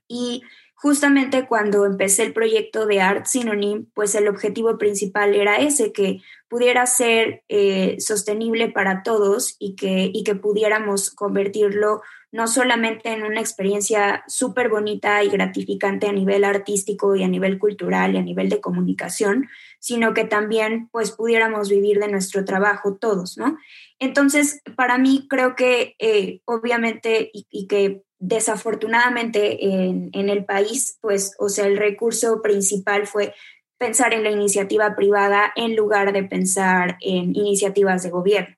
Y 0.07 0.43
justamente 0.75 1.47
cuando 1.47 1.85
empecé 1.85 2.23
el 2.23 2.33
proyecto 2.33 2.85
de 2.85 3.01
Art 3.01 3.25
Synonym, 3.25 3.87
pues 3.93 4.15
el 4.15 4.27
objetivo 4.27 4.77
principal 4.77 5.35
era 5.35 5.57
ese, 5.57 5.91
que 5.91 6.21
pudiera 6.47 6.85
ser 6.85 7.43
eh, 7.49 7.97
sostenible 7.99 8.69
para 8.69 9.03
todos 9.03 9.55
y 9.59 9.75
que, 9.75 10.09
y 10.13 10.23
que 10.23 10.35
pudiéramos 10.35 11.09
convertirlo 11.09 12.01
no 12.31 12.47
solamente 12.47 13.13
en 13.13 13.23
una 13.23 13.39
experiencia 13.39 14.23
súper 14.27 14.69
bonita 14.69 15.23
y 15.23 15.29
gratificante 15.29 16.07
a 16.07 16.11
nivel 16.11 16.43
artístico 16.43 17.15
y 17.15 17.23
a 17.23 17.27
nivel 17.27 17.57
cultural 17.57 18.15
y 18.15 18.17
a 18.17 18.21
nivel 18.21 18.49
de 18.49 18.59
comunicación, 18.59 19.47
sino 19.79 20.13
que 20.13 20.25
también 20.25 20.89
pues 20.91 21.11
pudiéramos 21.11 21.69
vivir 21.69 21.99
de 21.99 22.09
nuestro 22.09 22.43
trabajo 22.43 22.95
todos, 22.95 23.37
¿no? 23.37 23.57
Entonces, 23.99 24.61
para 24.75 24.97
mí 24.97 25.25
creo 25.29 25.55
que 25.55 25.95
eh, 25.99 26.41
obviamente 26.45 27.31
y, 27.33 27.67
que 27.67 28.03
desafortunadamente 28.19 29.65
en, 29.65 30.09
en, 30.11 30.29
el 30.29 30.43
país, 30.43 30.97
pues, 31.01 31.35
o 31.39 31.49
sea, 31.49 31.65
el 31.65 31.77
recurso 31.77 32.41
principal 32.41 33.07
fue 33.07 33.33
pensar 33.77 34.13
en 34.13 34.23
la 34.23 34.31
iniciativa 34.31 34.95
privada 34.95 35.53
en 35.55 35.75
lugar 35.75 36.11
de 36.11 36.23
pensar 36.23 36.97
en 36.99 37.35
iniciativas 37.35 38.03
de 38.03 38.09
gobierno. 38.09 38.55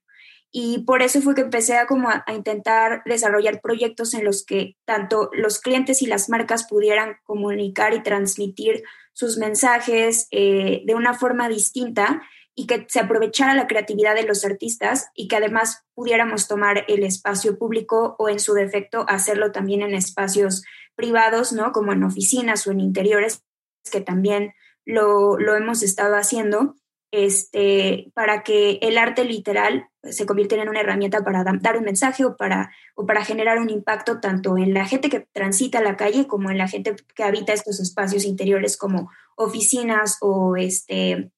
Y 0.52 0.80
por 0.80 1.04
eso 1.04 1.22
fue 1.22 1.36
que 1.36 1.42
empecé 1.42 1.78
a, 1.78 1.86
como 1.86 2.10
a, 2.10 2.24
intentar 2.34 3.04
desarrollar 3.06 3.62
proyectos 3.62 4.14
en 4.14 4.26
los 4.26 4.44
que 4.44 4.76
tanto 4.86 5.30
los 5.34 5.60
clientes 5.60 6.02
y 6.02 6.08
las 6.08 6.30
marcas 6.30 6.68
pudieran 6.68 7.18
comunicar 7.24 7.94
y 7.94 8.02
transmitir 8.02 8.84
sus 9.14 9.38
mensajes 9.38 10.28
eh, 10.32 10.82
de 10.86 10.96
una 10.96 11.14
forma 11.14 11.50
distinta 11.50 12.24
y 12.56 12.66
que 12.66 12.86
se 12.90 13.00
aprovechara 13.00 13.54
la 13.54 13.68
creatividad 13.68 14.16
de 14.16 14.24
los 14.24 14.44
artistas 14.44 15.10
y 15.14 15.28
que 15.28 15.36
además 15.36 15.86
pudiéramos 15.94 16.48
tomar 16.48 16.84
el 16.88 17.04
espacio 17.04 17.58
público 17.58 18.16
o 18.18 18.28
en 18.28 18.40
su 18.40 18.54
defecto 18.54 19.06
hacerlo 19.08 19.52
también 19.52 19.82
en 19.82 19.94
espacios 19.94 20.64
privados, 20.96 21.54
¿no? 21.54 21.72
Como 21.72 21.94
en 21.94 22.04
oficinas 22.04 22.66
o 22.66 22.72
en 22.72 22.82
interiores, 22.82 23.44
que 23.92 24.02
también 24.02 24.54
lo, 24.84 25.38
lo 25.38 25.56
hemos 25.56 25.84
estado 25.84 26.16
haciendo 26.16 26.76
este, 27.12 28.12
para 28.14 28.44
que 28.44 28.80
el 28.82 28.98
arte 28.98 29.26
literal 29.26 29.88
se 30.04 30.26
convirtiera 30.26 30.64
en 30.64 30.70
una 30.70 30.82
herramienta 30.82 31.24
para 31.24 31.44
dar 31.44 31.78
un 31.78 31.84
mensaje 31.84 32.24
o 32.24 32.38
para, 32.38 32.72
o 32.96 33.06
para 33.06 33.26
generar 33.26 33.60
un 33.60 33.70
impacto 33.70 34.20
tanto 34.20 34.58
en 34.58 34.74
la 34.74 34.86
gente 34.86 35.10
que 35.10 35.28
transita 35.34 35.82
la 35.82 35.98
calle 35.98 36.28
como 36.28 36.52
en 36.52 36.58
la 36.58 36.68
gente 36.68 36.96
que 37.16 37.24
habita 37.24 37.54
estos 37.54 37.80
espacios 37.80 38.26
interiores 38.26 38.78
como 38.78 39.10
oficinas 39.36 40.18
o, 40.22 40.56
este, 40.56 41.32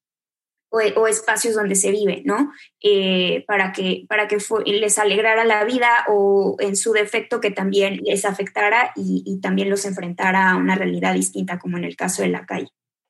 o, 0.70 1.06
espacios 1.06 1.54
donde 1.54 1.74
se 1.74 1.90
vive, 1.90 2.22
¿no? 2.24 2.52
Eh, 2.82 3.44
para 3.46 3.72
que, 3.72 4.04
para 4.08 4.28
que 4.28 4.38
les 4.66 4.98
alegrara 4.98 5.44
la 5.44 5.64
vida 5.64 6.04
o 6.08 6.56
en 6.60 6.76
su 6.76 6.92
defecto 6.92 7.40
que 7.40 7.50
también 7.50 8.00
les 8.04 8.24
afectara 8.24 8.92
y, 8.94 9.22
y 9.26 9.40
también 9.40 9.70
los 9.70 9.84
enfrentara 9.84 10.50
a 10.50 10.56
una 10.56 10.74
realidad 10.74 11.14
distinta 11.14 11.58
como 11.58 11.78
en 11.78 11.84
el 11.84 11.96
caso 11.96 12.22
de 12.22 12.28
la 12.28 12.46
calle. 12.46 12.68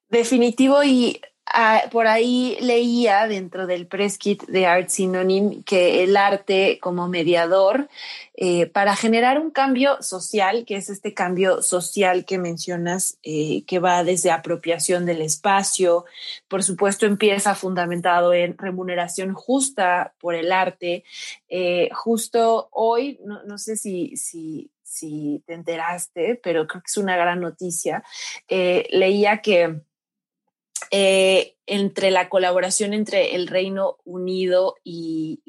Definitivo 0.09 0.83
y 0.85 1.21
Ah, 1.47 1.83
por 1.91 2.07
ahí 2.07 2.57
leía 2.61 3.27
dentro 3.27 3.67
del 3.67 3.87
press 3.87 4.17
kit 4.17 4.45
de 4.45 4.65
Art 4.67 4.89
Synonym 4.89 5.65
que 5.65 6.05
el 6.05 6.17
arte 6.17 6.79
como 6.81 7.09
mediador 7.09 7.89
eh, 8.35 8.67
para 8.67 8.95
generar 8.97 9.39
un 9.41 9.51
cambio 9.51 10.01
social, 10.03 10.65
que 10.65 10.77
es 10.77 10.89
este 10.89 11.15
cambio 11.15 11.61
social 11.61 12.25
que 12.25 12.39
mencionas, 12.39 13.19
eh, 13.25 13.65
que 13.67 13.81
va 13.81 14.05
desde 14.05 14.31
apropiación 14.31 15.05
del 15.05 15.21
espacio, 15.21 16.05
por 16.49 16.63
supuesto 16.63 17.07
empieza 17.07 17.55
fundamentado 17.57 18.33
en 18.33 18.57
remuneración 18.57 19.35
justa 19.35 20.15
por 20.21 20.35
el 20.37 20.53
arte. 20.53 21.05
Eh, 21.49 21.91
justo 21.93 22.69
hoy, 22.71 23.19
no, 23.25 23.43
no 23.45 23.59
sé 23.59 23.77
si, 23.77 24.17
si, 24.17 24.71
si 24.83 25.43
te 25.47 25.55
enteraste, 25.55 26.41
pero 26.43 26.67
creo 26.69 26.83
que 26.83 26.89
es 26.89 26.97
una 26.97 27.17
gran 27.17 27.41
noticia, 27.41 28.05
leía 28.49 29.43
que 29.43 29.83
eh, 30.93 31.57
entre 31.67 32.11
la 32.11 32.29
colaboración 32.29 32.93
entre 32.93 33.35
el 33.35 33.47
Reino 33.47 33.99
Unido 34.05 34.77
y, 34.85 35.41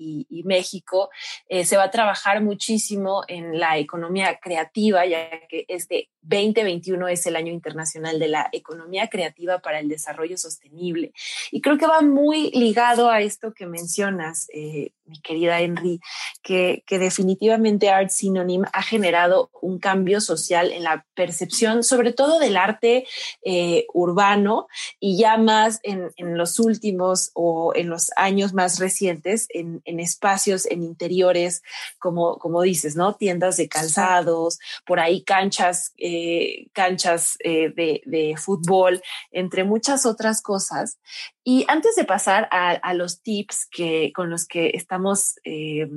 México, 0.46 1.10
eh, 1.48 1.63
se 1.63 1.77
va 1.77 1.84
a 1.84 1.91
trabajar 1.91 2.41
muchísimo 2.41 3.24
en 3.29 3.60
la 3.60 3.77
economía 3.77 4.39
creativa, 4.41 5.05
ya 5.05 5.29
que 5.48 5.65
este 5.70 6.10
2021 6.22 7.08
es 7.08 7.25
el 7.27 7.36
año 7.36 7.51
internacional 7.51 8.20
de 8.20 8.27
la 8.27 8.50
economía 8.51 9.08
creativa 9.08 9.60
para 9.60 9.79
el 9.79 9.89
desarrollo 9.89 10.38
sostenible. 10.38 11.13
Y 11.51 11.62
creo 11.62 11.77
que 11.77 11.88
va 11.88 12.01
muy 12.01 12.51
ligado 12.51 13.10
a 13.10 13.22
esto 13.22 13.53
que 13.53 13.65
mencionas, 13.65 14.48
eh, 14.53 14.91
mi 15.05 15.20
querida 15.22 15.60
Henry, 15.60 16.00
que, 16.41 16.84
definitivamente 16.89 17.89
Art 17.89 18.10
Synonym 18.10 18.63
ha 18.72 18.84
generado 18.84 19.50
un 19.62 19.79
cambio 19.79 20.22
social 20.22 20.72
en 20.72 20.84
la 20.84 21.05
percepción, 21.15 21.84
sobre 21.84 22.13
todo 22.13 22.39
del 22.39 22.55
arte 22.55 23.05
eh, 23.43 23.86
urbano 23.93 24.67
y 25.00 25.17
ya 25.17 25.38
más 25.38 25.79
en, 25.84 26.02
en, 26.15 26.38
los 26.38 26.60
últimos 26.60 27.31
o 27.33 27.74
en 27.75 27.89
los 27.89 28.12
años 28.15 28.53
más 28.53 28.79
recientes, 28.79 29.48
en, 29.50 29.81
en 29.86 30.00
espacios, 30.00 30.65
en 30.65 30.83
interiores, 30.83 31.62
como, 32.00 32.38
como 32.38 32.62
dices, 32.62 32.95
¿no? 32.95 33.15
Tiendas 33.15 33.57
de 33.57 33.67
calzados, 33.67 34.60
por 34.86 35.00
ahí 35.00 35.24
canchas. 35.24 35.93
Eh, 35.98 36.13
eh, 36.33 36.69
canchas 36.74 37.38
eh, 37.43 37.74
de, 37.75 38.36
fútbol, 38.38 39.01
entre 39.31 39.63
muchas 39.63 40.05
otras 40.05 40.41
cosas. 40.41 41.00
Y 41.43 41.65
antes 41.67 41.95
de 41.95 42.05
pasar 42.05 42.48
a, 42.51 42.93
los 42.93 43.22
tips 43.22 43.67
que, 43.72 44.12
con 44.13 44.29
los 44.29 44.45
que 44.45 44.72
estamos 44.74 45.36
eh, 45.43 45.89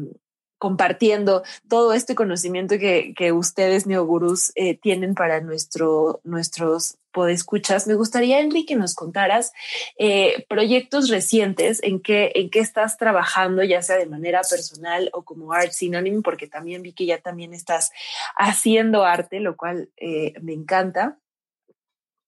compartiendo 0.59 1.43
todo 1.69 1.93
este 1.93 2.15
conocimiento 2.15 2.79
que, 2.79 3.15
que 3.17 3.33
ustedes, 3.33 3.87
neogurús, 3.87 4.53
tienen 4.83 5.15
para 5.15 5.41
nuestro, 5.41 6.21
nuestros 6.25 6.99
podescuchas, 7.13 7.87
me 7.87 7.95
gustaría, 7.95 8.41
Enrique, 8.41 8.75
que 8.75 8.77
nos 8.77 8.95
contaras 8.95 9.53
proyectos 10.49 11.09
recientes 11.09 11.83
en 11.83 12.01
que, 12.01 12.33
en 12.35 12.51
qué 12.51 12.61
estás 12.61 12.99
trabajando, 12.99 13.63
ya 13.63 13.81
sea 13.81 13.97
de 13.97 14.07
manera 14.07 14.43
personal 14.49 15.11
o 15.13 15.23
como 15.23 15.53
Art 15.53 15.73
Synonym, 15.73 16.23
porque 16.23 16.47
también 16.47 16.83
vi 16.83 16.93
que 16.93 17.07
ya 17.07 17.19
también 17.19 17.55
estás 17.55 17.93
haciendo 18.37 19.05
arte, 19.05 19.41
lo 19.41 19.57
cual 19.57 19.91
eh, 19.97 20.35
me 20.41 20.53
encanta. 20.53 21.19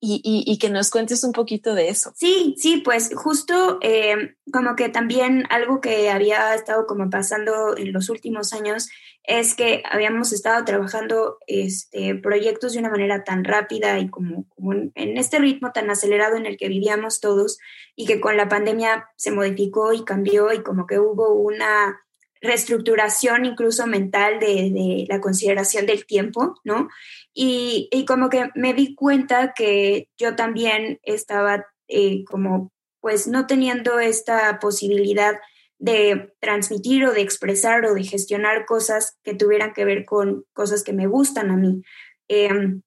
Y, 0.00 0.20
y, 0.22 0.58
que 0.58 0.70
nos 0.70 0.90
cuentes 0.90 1.24
un 1.24 1.32
poquito 1.32 1.74
de 1.74 1.88
eso. 1.88 2.12
Sí, 2.14 2.54
sí, 2.56 2.82
pues 2.84 3.10
justo 3.16 3.78
eh, 3.82 4.36
como 4.52 4.76
que 4.76 4.88
también 4.88 5.42
algo 5.50 5.80
que 5.80 6.08
había 6.08 6.54
estado 6.54 6.86
como 6.86 7.10
pasando 7.10 7.76
en 7.76 7.92
los 7.92 8.08
últimos 8.08 8.52
años 8.52 8.88
es 9.28 9.54
que 9.54 9.82
habíamos 9.90 10.32
estado 10.32 10.64
trabajando 10.64 11.36
este, 11.46 12.14
proyectos 12.14 12.72
de 12.72 12.78
una 12.78 12.88
manera 12.88 13.24
tan 13.24 13.44
rápida 13.44 13.98
y 13.98 14.08
como, 14.08 14.46
en, 14.94 15.18
este 15.18 15.38
ritmo 15.38 15.70
tan 15.70 15.90
acelerado 15.90 16.36
en 16.36 16.46
el 16.46 16.56
que 16.56 16.68
vivíamos 16.68 17.20
todos 17.20 17.58
y 17.94 18.06
que 18.06 18.20
con 18.20 18.38
la 18.38 18.48
pandemia 18.48 19.06
se 19.16 19.30
modificó 19.30 19.92
y 19.92 20.02
cambió 20.02 20.50
y 20.54 20.62
como 20.62 20.86
que 20.86 20.98
hubo 20.98 21.34
una 21.34 22.00
reestructuración 22.40 23.44
incluso 23.44 23.86
mental 23.86 24.38
de, 24.40 25.06
la 25.08 25.20
consideración 25.20 25.86
del 25.86 26.06
tiempo, 26.06 26.54
¿no? 26.64 26.88
Y, 27.34 27.88
como 28.06 28.28
que 28.28 28.50
me 28.54 28.74
di 28.74 28.94
cuenta 28.94 29.52
que 29.54 30.08
yo 30.18 30.34
también 30.36 30.98
estaba 31.02 31.66
eh, 31.88 32.24
como 32.24 32.72
pues 33.00 33.28
no 33.28 33.46
teniendo 33.46 34.00
esta 34.00 34.58
posibilidad 34.58 35.38
de 35.78 36.34
transmitir 36.40 37.04
o 37.04 37.12
de 37.12 37.20
expresar 37.20 37.84
o 37.84 37.94
de 37.94 38.02
gestionar 38.02 38.66
cosas 38.66 39.16
que 39.22 39.34
tuvieran 39.34 39.72
que 39.72 39.84
ver 39.84 40.04
con 40.04 40.44
cosas 40.52 40.82
que 40.82 40.92
me 40.92 41.06
gustan 41.06 41.50
a 41.50 41.56
mí. 41.56 41.82
Em, 42.26 42.82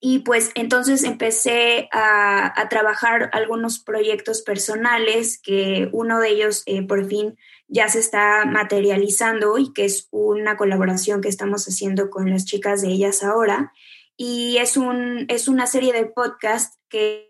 y 0.00 0.20
pues 0.20 0.50
entonces 0.54 1.04
empecé 1.04 1.88
a, 1.92 2.66
trabajar 2.70 3.30
algunos 3.32 3.80
proyectos 3.80 4.42
personales, 4.42 5.40
que 5.40 5.88
uno 5.92 6.20
de 6.20 6.28
ellos 6.30 6.62
eh, 6.66 6.86
por 6.86 7.06
fin 7.06 7.36
ya 7.68 7.88
se 7.88 8.00
está 8.00 8.44
materializando 8.46 9.58
y 9.58 9.72
que 9.72 9.84
es 9.84 10.08
una 10.10 10.56
colaboración 10.56 11.20
que 11.20 11.28
estamos 11.28 11.66
haciendo 11.66 12.10
con 12.10 12.30
las 12.30 12.44
chicas 12.44 12.82
de 12.82 12.88
ellas 12.88 13.22
ahora. 13.22 13.72
Y 14.16 14.56
es, 14.56 14.76
un, 14.76 15.26
es 15.28 15.46
una 15.46 15.66
serie 15.66 15.92
de 15.92 16.06
podcast 16.06 16.74
que 16.88 17.28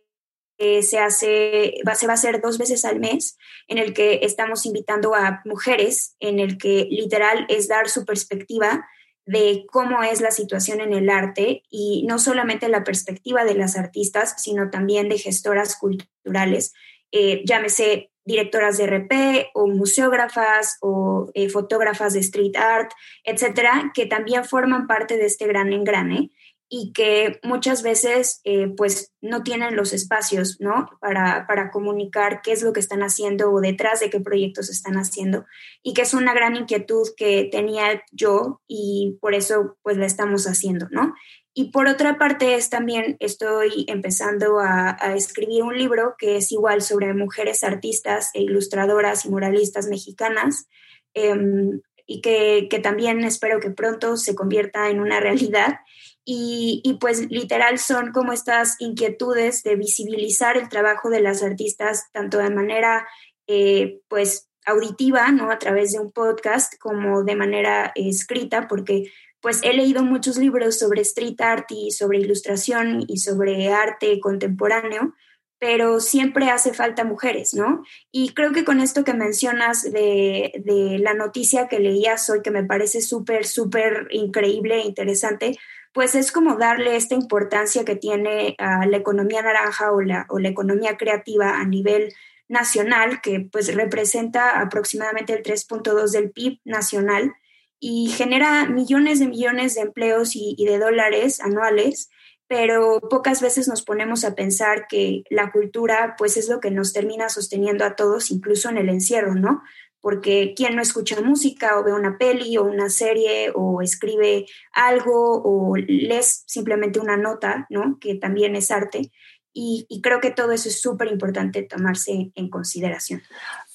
se 0.58 0.98
hace, 0.98 1.74
va, 1.86 1.94
se 1.94 2.06
va 2.06 2.14
a 2.14 2.14
hacer 2.14 2.40
dos 2.40 2.58
veces 2.58 2.84
al 2.84 2.98
mes, 2.98 3.36
en 3.68 3.78
el 3.78 3.92
que 3.92 4.20
estamos 4.22 4.66
invitando 4.66 5.14
a 5.14 5.42
mujeres, 5.44 6.16
en 6.18 6.40
el 6.40 6.58
que 6.58 6.88
literal 6.90 7.46
es 7.48 7.68
dar 7.68 7.88
su 7.88 8.04
perspectiva 8.04 8.86
de 9.24 9.66
cómo 9.70 10.02
es 10.02 10.20
la 10.20 10.30
situación 10.30 10.80
en 10.80 10.94
el 10.94 11.10
arte 11.10 11.62
y 11.70 12.04
no 12.08 12.18
solamente 12.18 12.68
la 12.68 12.82
perspectiva 12.82 13.44
de 13.44 13.54
las 13.54 13.76
artistas, 13.76 14.34
sino 14.38 14.70
también 14.70 15.08
de 15.10 15.18
gestoras 15.18 15.76
culturales, 15.76 16.72
eh, 17.12 17.42
llámese 17.44 18.10
directoras 18.28 18.76
de 18.76 18.86
RP 18.86 19.12
o 19.54 19.66
museógrafas 19.68 20.76
o 20.82 21.30
eh, 21.32 21.48
fotógrafas 21.48 22.12
de 22.12 22.20
street 22.20 22.56
art, 22.56 22.92
etcétera, 23.24 23.90
que 23.94 24.04
también 24.04 24.44
forman 24.44 24.86
parte 24.86 25.16
de 25.16 25.24
este 25.24 25.46
gran 25.46 25.72
engrane 25.72 26.30
y 26.68 26.92
que 26.92 27.40
muchas 27.42 27.82
veces 27.82 28.42
eh, 28.44 28.68
pues 28.76 29.14
no 29.22 29.42
tienen 29.42 29.74
los 29.76 29.94
espacios, 29.94 30.58
¿no? 30.60 30.90
Para, 31.00 31.46
para, 31.46 31.70
comunicar 31.70 32.42
qué 32.42 32.52
es 32.52 32.62
lo 32.62 32.74
que 32.74 32.80
están 32.80 33.00
haciendo 33.00 33.50
o 33.50 33.62
detrás 33.62 34.00
de 34.00 34.10
qué 34.10 34.20
proyectos 34.20 34.68
están 34.68 34.98
haciendo 34.98 35.46
y 35.82 35.94
que 35.94 36.02
es 36.02 36.12
una 36.12 36.34
gran 36.34 36.54
inquietud 36.54 37.08
que 37.16 37.48
tenía 37.50 38.02
yo 38.12 38.60
y 38.68 39.16
por 39.22 39.34
eso 39.34 39.78
pues 39.82 39.96
la 39.96 40.04
estamos 40.04 40.46
haciendo, 40.46 40.86
¿no? 40.90 41.14
Y 41.58 41.72
por 41.72 41.88
otra 41.88 42.18
parte 42.18 42.54
es 42.54 42.70
también 42.70 43.16
estoy 43.18 43.84
empezando 43.88 44.60
a, 44.60 44.96
escribir 45.16 45.64
un 45.64 45.76
libro 45.76 46.14
que 46.16 46.36
es 46.36 46.52
igual 46.52 46.82
sobre 46.82 47.12
mujeres 47.14 47.64
artistas 47.64 48.30
e 48.32 48.42
ilustradoras 48.42 49.24
y 49.24 49.30
muralistas 49.30 49.88
mexicanas. 49.88 50.68
Em, 51.14 51.80
y 52.06 52.20
que, 52.20 52.68
que, 52.70 52.78
también 52.78 53.24
espero 53.24 53.58
que 53.58 53.72
pronto 53.72 54.16
se 54.16 54.36
convierta 54.36 54.88
en 54.88 55.00
una 55.00 55.18
realidad 55.28 55.80
y, 56.24 56.96
pues 57.00 57.28
literal 57.28 57.80
son 57.80 58.12
como 58.12 58.32
estas 58.32 58.76
inquietudes 58.78 59.64
de 59.64 59.74
visibilizar 59.74 60.56
el 60.56 60.68
trabajo 60.68 61.10
de 61.10 61.22
las 61.22 61.42
artistas 61.42 62.04
tanto 62.12 62.38
de 62.38 62.50
manera 62.50 63.08
eh, 63.48 63.98
pues 64.06 64.48
auditiva, 64.64 65.32
¿no? 65.32 65.50
A 65.50 65.58
través 65.58 65.90
de 65.90 65.98
un 65.98 66.12
podcast 66.12 66.74
como 66.78 67.24
de 67.24 67.34
manera 67.34 67.90
escrita, 67.96 68.68
porque 68.68 69.10
pues 69.40 69.60
he 69.62 69.72
leído 69.72 70.02
muchos 70.02 70.36
libros 70.36 70.78
sobre 70.78 71.02
street 71.02 71.40
art 71.40 71.66
y 71.70 71.90
sobre 71.92 72.18
ilustración 72.18 73.04
y 73.06 73.18
sobre 73.18 73.68
arte 73.68 74.18
contemporáneo, 74.20 75.14
pero 75.58 76.00
siempre 76.00 76.50
hace 76.50 76.72
falta 76.72 77.04
mujeres, 77.04 77.54
¿no? 77.54 77.82
Y 78.12 78.32
creo 78.34 78.52
que 78.52 78.64
con 78.64 78.80
esto 78.80 79.04
que 79.04 79.14
mencionas 79.14 79.82
de, 79.82 80.52
de 80.64 80.98
la 80.98 81.14
noticia 81.14 81.68
que 81.68 81.80
leías 81.80 82.30
hoy, 82.30 82.42
que 82.42 82.50
me 82.50 82.64
parece 82.64 83.00
súper, 83.00 83.46
súper 83.46 84.08
increíble 84.10 84.76
e 84.76 84.86
interesante, 84.86 85.56
pues 85.92 86.14
es 86.14 86.30
como 86.30 86.56
darle 86.56 86.96
esta 86.96 87.14
importancia 87.14 87.84
que 87.84 87.96
tiene 87.96 88.54
a 88.58 88.86
la 88.86 88.96
economía 88.98 89.42
naranja 89.42 89.92
o 89.92 90.00
la, 90.00 90.26
o 90.28 90.38
la 90.38 90.48
economía 90.48 90.96
creativa 90.96 91.58
a 91.58 91.64
nivel 91.64 92.14
nacional, 92.48 93.20
que 93.20 93.40
pues 93.40 93.74
representa 93.74 94.60
aproximadamente 94.60 95.32
el 95.32 95.42
3.2 95.42 96.12
del 96.12 96.30
PIB 96.30 96.60
nacional 96.64 97.34
y 97.80 98.08
genera 98.08 98.66
millones 98.66 99.20
de 99.20 99.28
millones 99.28 99.74
de 99.74 99.82
empleos 99.82 100.34
y, 100.34 100.56
de 100.64 100.78
dólares 100.78 101.40
anuales, 101.40 102.10
pero 102.46 103.00
pocas 103.00 103.42
veces 103.42 103.68
nos 103.68 103.82
ponemos 103.82 104.24
a 104.24 104.34
pensar 104.34 104.86
que 104.88 105.22
la 105.30 105.52
cultura 105.52 106.14
pues 106.16 106.36
es 106.36 106.48
lo 106.48 106.60
que 106.60 106.70
nos 106.70 106.92
termina 106.92 107.28
sosteniendo 107.28 107.84
a 107.84 107.94
todos, 107.94 108.30
incluso 108.30 108.68
en 108.68 108.78
el 108.78 108.88
encierro, 108.88 109.34
¿no? 109.34 109.62
porque 110.00 110.54
quién 110.56 110.76
no 110.76 110.82
escucha 110.82 111.20
música 111.20 111.78
o 111.78 111.84
ve 111.84 111.92
una 111.92 112.18
peli 112.18 112.56
o 112.56 112.62
una 112.62 112.88
serie 112.88 113.50
o 113.54 113.82
escribe 113.82 114.46
algo 114.72 115.42
o 115.44 115.76
lees 115.76 116.44
simplemente 116.46 117.00
una 117.00 117.16
nota, 117.16 117.66
¿no? 117.68 117.98
Que 118.00 118.14
también 118.14 118.54
es 118.54 118.70
arte. 118.70 119.10
Y, 119.52 119.86
y 119.88 120.00
creo 120.00 120.20
que 120.20 120.30
todo 120.30 120.52
eso 120.52 120.68
es 120.68 120.80
súper 120.80 121.08
importante 121.08 121.64
tomarse 121.64 122.30
en 122.32 122.48
consideración. 122.48 123.22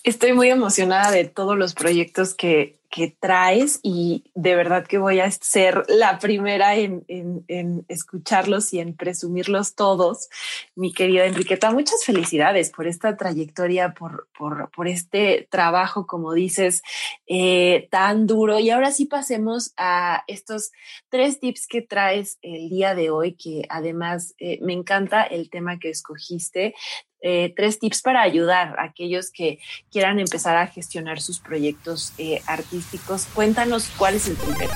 Estoy 0.04 0.32
muy 0.32 0.50
emocionada 0.50 1.12
de 1.12 1.26
todos 1.26 1.58
los 1.58 1.74
proyectos 1.74 2.34
que, 2.34 2.80
que 2.94 3.18
traes 3.20 3.80
y 3.82 4.24
de 4.36 4.56
verdad 4.56 4.86
que 4.86 5.00
voy 5.00 5.20
a 5.20 5.32
ser 5.32 5.84
la 5.88 6.20
primera 6.20 6.76
en, 6.76 7.04
en, 7.08 7.86
escucharlos 7.88 8.72
y 8.72 8.80
en 8.82 8.96
presumirlos 8.96 9.74
todos. 9.74 10.30
Mi 10.76 10.94
querida 10.94 11.26
Enriqueta, 11.26 11.72
muchas 11.72 12.06
felicidades 12.06 12.70
por 12.70 12.86
esta 12.86 13.18
trayectoria, 13.18 13.96
por, 13.96 14.28
por, 14.38 14.70
por 14.70 14.88
este 14.88 15.48
trabajo, 15.50 16.06
como 16.06 16.34
dices, 16.34 16.84
eh, 17.26 17.88
tan 17.90 18.28
duro. 18.28 18.60
Y 18.60 18.70
ahora 18.70 18.92
sí 18.92 19.06
pasemos 19.06 19.74
a 19.76 20.24
estos 20.28 20.72
tres 21.10 21.40
tips 21.40 21.66
que 21.66 21.82
traes 21.82 22.38
el 22.44 22.70
día 22.70 22.94
de 22.94 23.10
hoy, 23.10 23.34
que 23.34 23.66
además 23.70 24.36
eh, 24.38 24.60
me 24.62 24.74
encanta 24.74 25.24
el 25.24 25.50
tema 25.50 25.80
que 25.80 25.90
escogiste. 25.90 26.76
Eh, 27.26 27.54
tres 27.56 27.80
tips 27.80 28.02
para 28.02 28.22
ayudar 28.22 28.78
a 28.78 28.84
aquellos 28.84 29.32
que 29.32 29.58
quieran 29.90 30.20
empezar 30.20 30.58
a 30.58 30.68
gestionar 30.68 31.22
sus 31.22 31.40
proyectos 31.40 32.12
eh, 32.18 32.42
artísticos. 32.48 33.28
Cuéntanos 33.34 33.90
cuál 33.98 34.16
es 34.16 34.28
el 34.28 34.36
primero. 34.36 34.74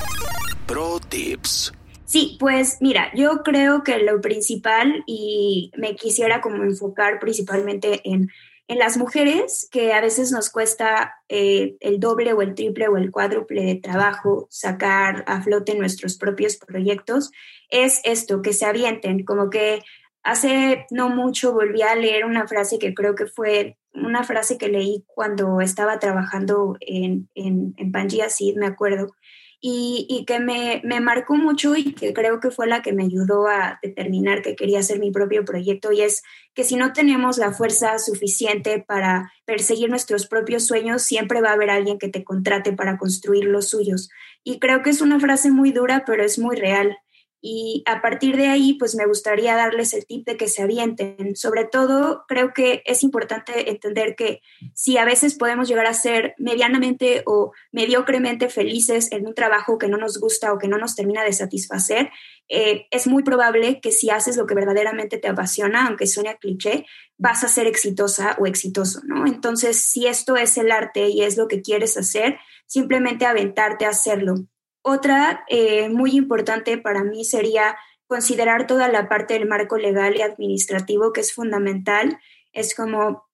Pro 0.66 0.98
Tips. 0.98 1.74
Sí, 2.06 2.38
pues 2.40 2.78
mira, 2.80 3.12
yo 3.14 3.42
creo 3.42 3.82
que 3.84 3.98
lo 3.98 4.22
principal 4.22 5.04
y 5.06 5.70
me 5.76 5.94
quisiera 5.94 6.40
como 6.40 6.64
enfocar 6.64 7.20
principalmente 7.20 8.00
en, 8.04 8.30
en 8.66 8.78
las 8.78 8.96
mujeres, 8.96 9.68
que 9.70 9.92
a 9.92 10.00
veces 10.00 10.32
nos 10.32 10.48
cuesta 10.48 11.16
eh, 11.28 11.76
el 11.80 12.00
doble 12.00 12.32
o 12.32 12.40
el 12.40 12.54
triple 12.54 12.88
o 12.88 12.96
el 12.96 13.10
cuádruple 13.10 13.62
de 13.62 13.74
trabajo 13.74 14.46
sacar 14.48 15.22
a 15.26 15.42
flote 15.42 15.74
nuestros 15.74 16.16
propios 16.16 16.56
proyectos, 16.56 17.30
es 17.68 18.00
esto, 18.04 18.40
que 18.40 18.54
se 18.54 18.64
avienten, 18.64 19.24
como 19.24 19.50
que 19.50 19.82
Hace 20.22 20.86
no 20.90 21.08
mucho 21.08 21.52
volví 21.52 21.82
a 21.82 21.94
leer 21.94 22.24
una 22.24 22.46
frase 22.46 22.78
que 22.78 22.94
creo 22.94 23.14
que 23.14 23.26
fue 23.26 23.78
una 23.92 24.24
frase 24.24 24.58
que 24.58 24.68
leí 24.68 25.04
cuando 25.06 25.60
estaba 25.60 25.98
trabajando 25.98 26.76
en, 26.80 27.28
en, 27.34 27.74
en 27.76 27.92
Pangea 27.92 28.28
Seed, 28.28 28.56
me 28.56 28.66
acuerdo, 28.66 29.14
y, 29.60 30.06
y 30.08 30.24
que 30.24 30.38
me, 30.38 30.80
me, 30.84 31.00
marcó 31.00 31.34
mucho 31.34 31.74
y 31.74 31.92
que 31.92 32.14
creo 32.14 32.38
que 32.38 32.52
fue 32.52 32.68
la 32.68 32.80
que 32.80 32.92
me 32.92 33.04
ayudó 33.04 33.48
a 33.48 33.80
determinar 33.82 34.40
que 34.40 34.54
quería 34.54 34.78
hacer 34.78 35.00
mi 35.00 35.10
propio 35.10 35.44
proyecto 35.44 35.90
y 35.90 36.02
es 36.02 36.22
que 36.54 36.62
si 36.62 36.76
no 36.76 36.92
tenemos 36.92 37.38
la 37.38 37.52
fuerza 37.52 37.98
suficiente 37.98 38.84
para 38.86 39.32
perseguir 39.46 39.90
nuestros 39.90 40.26
propios 40.28 40.64
sueños, 40.66 41.02
siempre 41.02 41.40
va 41.40 41.50
a 41.50 41.54
haber 41.54 41.70
alguien 41.70 41.98
que 41.98 42.08
te 42.08 42.22
contrate 42.22 42.72
para 42.72 42.98
construir 42.98 43.46
los 43.46 43.68
suyos. 43.68 44.10
Y 44.44 44.60
creo 44.60 44.82
que 44.82 44.90
es 44.90 45.00
una 45.00 45.18
frase 45.18 45.50
muy 45.50 45.72
dura, 45.72 46.04
pero 46.06 46.22
es 46.22 46.38
muy 46.38 46.54
real. 46.54 46.96
Y 47.40 47.84
a 47.86 48.02
partir 48.02 48.36
de 48.36 48.48
ahí, 48.48 48.74
pues 48.74 48.96
me 48.96 49.06
gustaría 49.06 49.54
darles 49.54 49.94
el 49.94 50.06
tip 50.06 50.26
de 50.26 50.36
que 50.36 50.48
se 50.48 50.62
avienten. 50.62 51.36
Sobre 51.36 51.64
todo, 51.64 52.24
creo 52.26 52.52
que 52.52 52.82
es 52.84 53.04
importante 53.04 53.70
entender 53.70 54.16
que 54.16 54.42
si 54.74 54.98
a 54.98 55.04
veces 55.04 55.36
podemos 55.36 55.68
llegar 55.68 55.86
a 55.86 55.94
ser 55.94 56.34
medianamente 56.38 57.22
o 57.26 57.52
mediocremente 57.70 58.48
felices 58.48 59.12
en 59.12 59.26
un 59.26 59.34
trabajo 59.34 59.78
que 59.78 59.88
no 59.88 59.98
nos 59.98 60.18
gusta 60.18 60.52
o 60.52 60.58
que 60.58 60.66
no 60.66 60.78
nos 60.78 60.96
termina 60.96 61.22
de 61.22 61.32
satisfacer, 61.32 62.10
eh, 62.48 62.86
es 62.90 63.06
muy 63.06 63.22
probable 63.22 63.80
que 63.80 63.92
si 63.92 64.10
haces 64.10 64.36
lo 64.36 64.46
que 64.46 64.54
verdaderamente 64.54 65.18
te 65.18 65.28
apasiona, 65.28 65.86
aunque 65.86 66.08
suene 66.08 66.30
a 66.30 66.38
cliché, 66.38 66.86
vas 67.18 67.44
a 67.44 67.48
ser 67.48 67.68
exitosa 67.68 68.36
o 68.40 68.46
exitoso, 68.46 69.00
¿no? 69.04 69.26
Entonces, 69.26 69.78
si 69.78 70.06
esto 70.06 70.36
es 70.36 70.58
el 70.58 70.72
arte 70.72 71.08
y 71.08 71.22
es 71.22 71.36
lo 71.36 71.46
que 71.46 71.62
quieres 71.62 71.96
hacer, 71.96 72.38
simplemente 72.66 73.26
aventarte 73.26 73.86
a 73.86 73.90
hacerlo 73.90 74.46
otra 74.88 75.44
eh, 75.48 75.88
muy 75.88 76.12
importante 76.12 76.78
para 76.78 77.04
mí 77.04 77.24
sería 77.24 77.76
considerar 78.06 78.66
toda 78.66 78.88
la 78.88 79.08
parte 79.08 79.34
del 79.34 79.46
marco 79.46 79.76
legal 79.76 80.16
y 80.16 80.22
administrativo 80.22 81.12
que 81.12 81.20
es 81.20 81.32
fundamental. 81.34 82.18
Es 82.52 82.74
como 82.74 83.28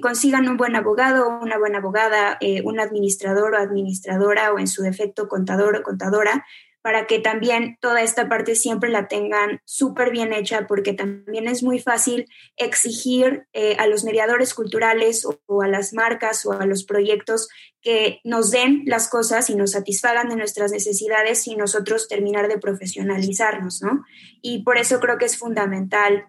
consigan 0.00 0.48
un 0.48 0.58
buen 0.58 0.76
abogado 0.76 1.38
una 1.40 1.56
buena 1.56 1.78
abogada, 1.78 2.36
eh, 2.40 2.60
un 2.62 2.78
administrador 2.78 3.54
o 3.54 3.58
administradora 3.58 4.52
o 4.52 4.58
en 4.58 4.68
su 4.68 4.82
defecto 4.82 5.28
contador 5.28 5.76
o 5.76 5.82
contadora 5.82 6.44
para 6.86 7.08
que 7.08 7.18
también 7.18 7.78
toda 7.80 8.00
esta 8.00 8.28
parte 8.28 8.54
siempre 8.54 8.90
la 8.90 9.08
tengan 9.08 9.60
súper 9.64 10.12
bien 10.12 10.32
hecha, 10.32 10.68
porque 10.68 10.92
también 10.92 11.48
es 11.48 11.64
muy 11.64 11.80
fácil 11.80 12.26
exigir 12.56 13.48
eh, 13.52 13.74
a 13.80 13.88
los 13.88 14.04
mediadores 14.04 14.54
culturales 14.54 15.26
o, 15.48 15.62
a 15.62 15.66
las 15.66 15.92
marcas 15.92 16.46
o 16.46 16.52
a 16.52 16.64
los 16.64 16.84
proyectos 16.84 17.48
que 17.82 18.20
nos 18.22 18.52
den 18.52 18.84
las 18.86 19.08
cosas 19.08 19.50
y 19.50 19.56
nos 19.56 19.72
satisfagan 19.72 20.28
de 20.28 20.36
nuestras 20.36 20.70
necesidades 20.70 21.48
y 21.48 21.56
nosotros 21.56 22.06
terminar 22.06 22.46
de 22.46 22.58
profesionalizarnos, 22.58 23.82
¿no? 23.82 24.04
Y 24.40 24.62
por 24.62 24.78
eso 24.78 25.00
creo 25.00 25.18
que 25.18 25.24
es 25.24 25.36
fundamental 25.36 26.28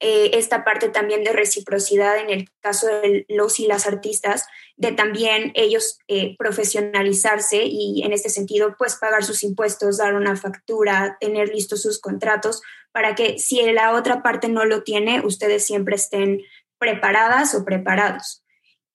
eh, 0.00 0.32
esta 0.34 0.64
parte 0.64 0.88
también 0.88 1.24
de 1.24 1.32
reciprocidad 1.32 2.18
en 2.18 2.30
el 2.30 2.50
caso 2.60 2.86
de 2.86 3.24
los 3.28 3.58
y 3.60 3.66
las 3.66 3.86
artistas, 3.86 4.46
de 4.76 4.92
también 4.92 5.52
ellos 5.54 5.98
eh, 6.08 6.36
profesionalizarse 6.36 7.62
y 7.64 8.02
en 8.02 8.12
este 8.12 8.28
sentido, 8.28 8.74
pues 8.76 8.96
pagar 8.96 9.24
sus 9.24 9.42
impuestos, 9.42 9.98
dar 9.98 10.14
una 10.14 10.36
factura, 10.36 11.16
tener 11.20 11.48
listos 11.48 11.82
sus 11.82 12.00
contratos, 12.00 12.60
para 12.92 13.14
que 13.14 13.38
si 13.38 13.62
la 13.72 13.92
otra 13.92 14.22
parte 14.22 14.48
no 14.48 14.64
lo 14.64 14.82
tiene, 14.82 15.24
ustedes 15.24 15.64
siempre 15.64 15.96
estén 15.96 16.42
preparadas 16.78 17.54
o 17.54 17.64
preparados. 17.64 18.43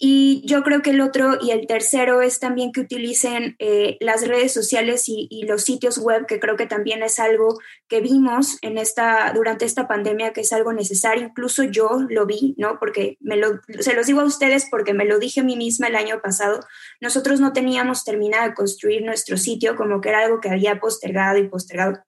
Y 0.02 0.42
yo 0.46 0.64
creo 0.64 0.82
que 0.82 0.92
el 0.92 1.02
otro 1.02 1.38
y 1.42 1.52
el 1.52 1.68
tercero 1.68 2.22
es 2.22 2.40
también 2.40 2.72
que 2.72 2.80
utilicen 2.80 3.58
eh, 3.60 3.98
las 4.00 4.26
redes 4.26 4.54
sociales 4.54 5.04
y, 5.08 5.28
los 5.46 5.64
sitios 5.64 5.98
web, 5.98 6.26
que 6.26 6.40
creo 6.40 6.56
que 6.56 6.68
también 6.68 7.04
es 7.04 7.20
algo 7.20 7.60
que 7.90 8.00
vimos 8.00 8.58
en 8.62 8.78
esta, 8.78 9.34
durante 9.34 9.66
esta 9.66 9.90
pandemia, 9.90 10.32
que 10.32 10.42
es 10.42 10.54
algo 10.54 10.72
necesario. 10.72 11.26
Incluso 11.26 11.64
yo 11.64 12.06
lo 12.08 12.26
vi, 12.26 12.56
¿no? 12.58 12.80
Porque 12.80 13.18
me 13.20 13.36
lo, 13.36 13.60
se 13.80 13.94
los 13.94 14.08
digo 14.08 14.22
a 14.22 14.26
ustedes 14.26 14.68
porque 14.72 14.94
me 14.94 15.04
lo 15.04 15.20
dije 15.20 15.42
a 15.42 15.44
mí 15.44 15.58
misma 15.58 15.88
el 15.88 15.98
año 15.98 16.22
pasado. 16.22 16.62
Nosotros 17.02 17.42
no 17.42 17.52
teníamos 17.52 18.06
terminado 18.06 18.48
de 18.48 18.56
construir 18.56 19.04
nuestro 19.04 19.36
sitio, 19.36 19.76
como 19.76 20.00
que 20.00 20.10
era 20.10 20.24
algo 20.24 20.40
que 20.40 20.50
había 20.50 20.80
postergado 20.80 21.40
y 21.40 21.50
postergado 21.50 22.00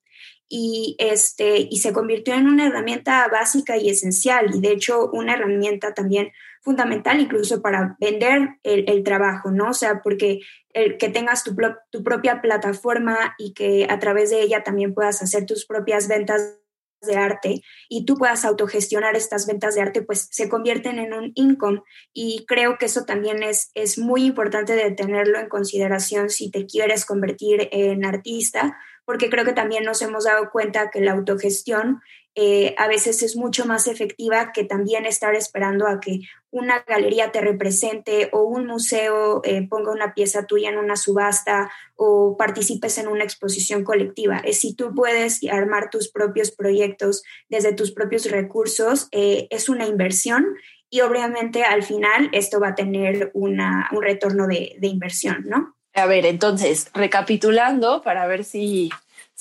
y, 0.54 0.96
este, 0.98 1.66
y 1.70 1.78
se 1.78 1.94
convirtió 1.94 2.34
en 2.34 2.46
una 2.46 2.66
herramienta 2.66 3.26
básica 3.28 3.78
y 3.78 3.88
esencial 3.88 4.54
y 4.54 4.60
de 4.60 4.72
hecho 4.72 5.10
una 5.10 5.32
herramienta 5.32 5.94
también 5.94 6.30
fundamental 6.62 7.20
incluso 7.20 7.60
para 7.60 7.96
vender 8.00 8.56
el, 8.62 9.02
trabajo, 9.02 9.50
¿no? 9.50 9.70
O 9.70 9.74
sea, 9.74 10.00
porque 10.02 10.40
el 10.72 10.96
que 10.96 11.08
tengas 11.08 11.44
tu, 11.44 11.54
tu 11.90 12.02
propia 12.02 12.40
plataforma 12.40 13.34
y 13.36 13.52
que 13.52 13.86
a 13.90 13.98
través 13.98 14.30
de 14.30 14.40
ella 14.40 14.62
también 14.62 14.94
puedas 14.94 15.22
hacer 15.22 15.44
tus 15.44 15.66
propias 15.66 16.08
ventas 16.08 16.58
de 17.02 17.16
arte 17.16 17.62
y 17.88 18.04
tú 18.04 18.16
puedas 18.16 18.44
autogestionar 18.44 19.16
estas 19.16 19.46
ventas 19.46 19.74
de 19.74 19.82
arte, 19.82 20.02
pues 20.02 20.28
se 20.30 20.48
convierten 20.48 20.98
en 20.98 21.12
un 21.12 21.32
income 21.34 21.82
y 22.12 22.44
creo 22.46 22.78
que 22.78 22.86
eso 22.86 23.04
también 23.04 23.42
es, 23.42 23.70
es 23.74 23.98
muy 23.98 24.24
importante 24.24 24.74
de 24.74 24.90
tenerlo 24.92 25.38
en 25.38 25.48
consideración 25.48 26.30
si 26.30 26.50
te 26.50 26.66
quieres 26.66 27.04
convertir 27.04 27.68
en 27.72 28.04
artista, 28.04 28.78
porque 29.04 29.30
creo 29.30 29.44
que 29.44 29.52
también 29.52 29.84
nos 29.84 30.00
hemos 30.00 30.24
dado 30.24 30.50
cuenta 30.50 30.90
que 30.90 31.00
la 31.00 31.12
autogestión 31.12 32.00
eh, 32.34 32.74
a 32.78 32.88
veces 32.88 33.22
es 33.22 33.36
mucho 33.36 33.66
más 33.66 33.86
efectiva 33.86 34.52
que 34.52 34.64
también 34.64 35.04
estar 35.04 35.34
esperando 35.34 35.86
a 35.86 36.00
que 36.00 36.20
una 36.50 36.82
galería 36.86 37.30
te 37.30 37.42
represente 37.42 38.30
o 38.32 38.42
un 38.42 38.66
museo 38.66 39.42
eh, 39.44 39.66
ponga 39.68 39.92
una 39.92 40.14
pieza 40.14 40.46
tuya 40.46 40.70
en 40.70 40.78
una 40.78 40.96
subasta 40.96 41.70
o 41.94 42.36
participes 42.38 42.96
en 42.96 43.08
una 43.08 43.24
exposición 43.24 43.84
colectiva. 43.84 44.38
Es 44.44 44.60
si 44.60 44.74
tú 44.74 44.94
puedes 44.94 45.40
armar 45.50 45.90
tus 45.90 46.10
propios 46.10 46.50
proyectos 46.50 47.22
desde 47.50 47.74
tus 47.74 47.92
propios 47.92 48.30
recursos, 48.30 49.08
eh, 49.12 49.46
es 49.50 49.68
una 49.68 49.86
inversión 49.86 50.46
y 50.88 51.00
obviamente 51.00 51.64
al 51.64 51.82
final 51.82 52.30
esto 52.32 52.60
va 52.60 52.68
a 52.68 52.74
tener 52.74 53.30
una, 53.34 53.88
un 53.92 54.02
retorno 54.02 54.46
de, 54.46 54.76
de 54.78 54.88
inversión, 54.88 55.44
¿no? 55.46 55.76
A 55.94 56.06
ver, 56.06 56.24
entonces, 56.24 56.90
recapitulando 56.94 58.00
para 58.00 58.26
ver 58.26 58.44
si 58.44 58.90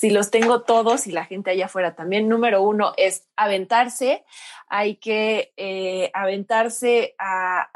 si 0.02 0.10
los 0.10 0.32
tengo 0.32 0.64
todos 0.64 1.06
y 1.06 1.12
la 1.12 1.26
gente 1.26 1.52
allá 1.52 1.66
afuera 1.68 1.94
también, 1.94 2.28
número 2.28 2.64
uno 2.64 2.94
es 2.98 3.28
aventarse, 3.36 4.24
hay 4.68 4.96
que 4.96 5.54
eh, 5.58 6.10
aventarse 6.16 7.14
a, 7.20 7.68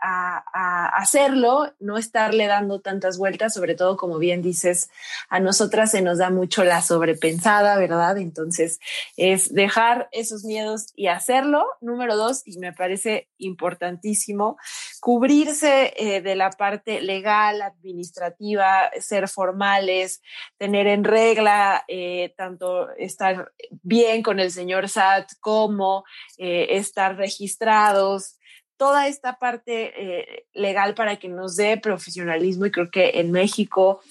hacerlo, 0.98 1.74
no 1.80 1.98
estarle 1.98 2.48
dando 2.48 2.80
tantas 2.80 3.18
vueltas, 3.18 3.54
sobre 3.54 3.76
todo 3.76 3.98
como 3.98 4.18
bien 4.18 4.42
dices, 4.42 4.90
a 5.30 5.40
nosotras 5.40 5.92
se 5.92 6.02
nos 6.02 6.18
da 6.18 6.30
mucho 6.30 6.64
la 6.64 6.82
sobrepensada, 6.82 7.78
¿verdad? 7.78 8.18
Entonces 8.18 8.80
es 9.18 9.54
dejar 9.54 10.08
esos 10.12 10.46
miedos 10.46 10.88
y 10.96 11.08
hacerlo. 11.08 11.68
Número 11.82 12.16
dos, 12.16 12.44
y 12.46 12.58
me 12.60 12.72
parece 12.72 13.28
importantísimo, 13.38 14.58
cubrirse 15.02 15.94
eh, 15.98 16.22
de 16.22 16.36
la 16.36 16.50
parte 16.50 17.02
legal, 17.02 17.62
administrativa, 17.62 18.90
ser 19.00 19.28
formales, 19.28 20.22
tener 20.58 20.88
en 20.88 21.04
regla. 21.04 21.84
Eh, 21.88 22.15
eh, 22.24 22.34
tanto 22.36 22.90
estar 22.98 23.52
bien 23.84 24.24
con 24.24 24.40
el 24.40 24.52
señor 24.52 24.90
SAT 24.90 25.32
como 25.40 26.04
eh, 26.38 26.68
estar 26.72 27.16
registrados, 27.18 28.38
toda 28.78 29.08
esta 29.08 29.38
parte 29.40 29.94
eh, 29.96 30.46
legal 30.54 30.96
para 30.96 31.18
que 31.18 31.30
nos 31.30 31.56
dé 31.56 31.78
profesionalismo 31.78 32.66
y 32.66 32.72
creo 32.72 32.90
que 32.90 33.20
en 33.20 33.32
México 33.32 34.02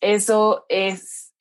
eso 0.00 0.66
es 0.68 1.34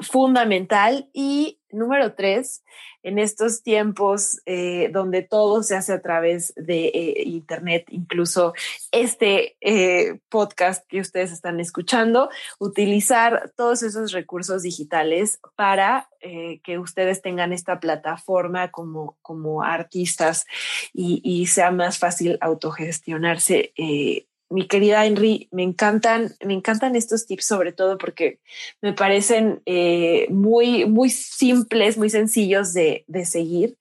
fundamental. 0.00 1.08
Y 1.12 1.60
número 1.70 2.14
tres, 2.14 2.64
en 3.02 3.18
estos 3.18 3.62
tiempos 3.62 4.40
eh, 4.46 4.90
donde 4.92 5.22
todo 5.22 5.62
se 5.62 5.76
hace 5.76 5.92
a 5.92 6.02
través 6.02 6.52
de 6.56 6.86
eh, 6.86 7.22
Internet, 7.26 7.86
incluso 7.90 8.54
este 8.90 9.56
eh, 9.60 10.20
podcast 10.28 10.86
que 10.88 11.00
ustedes 11.00 11.32
están 11.32 11.60
escuchando, 11.60 12.30
utilizar 12.58 13.52
todos 13.56 13.82
esos 13.82 14.12
recursos 14.12 14.62
digitales 14.62 15.40
para 15.56 16.08
que 16.62 16.78
ustedes 16.78 17.20
tengan 17.20 17.52
esta 17.52 17.80
plataforma 17.80 18.70
como, 18.70 19.18
como 19.22 19.64
artistas 19.64 20.46
y, 20.92 21.20
y 21.24 21.46
sea 21.46 21.72
más 21.72 21.98
fácil 21.98 22.38
autogestionarse 22.40 23.74
mi 24.52 24.68
querida 24.68 25.04
Henry, 25.06 25.48
me 25.50 25.62
encantan, 25.62 26.34
me 26.44 26.52
encantan 26.52 26.94
estos 26.94 27.26
tips, 27.26 27.46
sobre 27.46 27.72
todo 27.72 27.98
porque 27.98 28.38
me 28.80 28.92
parecen 28.92 29.62
eh, 29.66 30.26
muy, 30.30 30.84
muy 30.84 31.10
simples, 31.10 31.96
muy 31.96 32.10
sencillos 32.10 32.72
de, 32.74 33.04
seguir. 33.24 33.78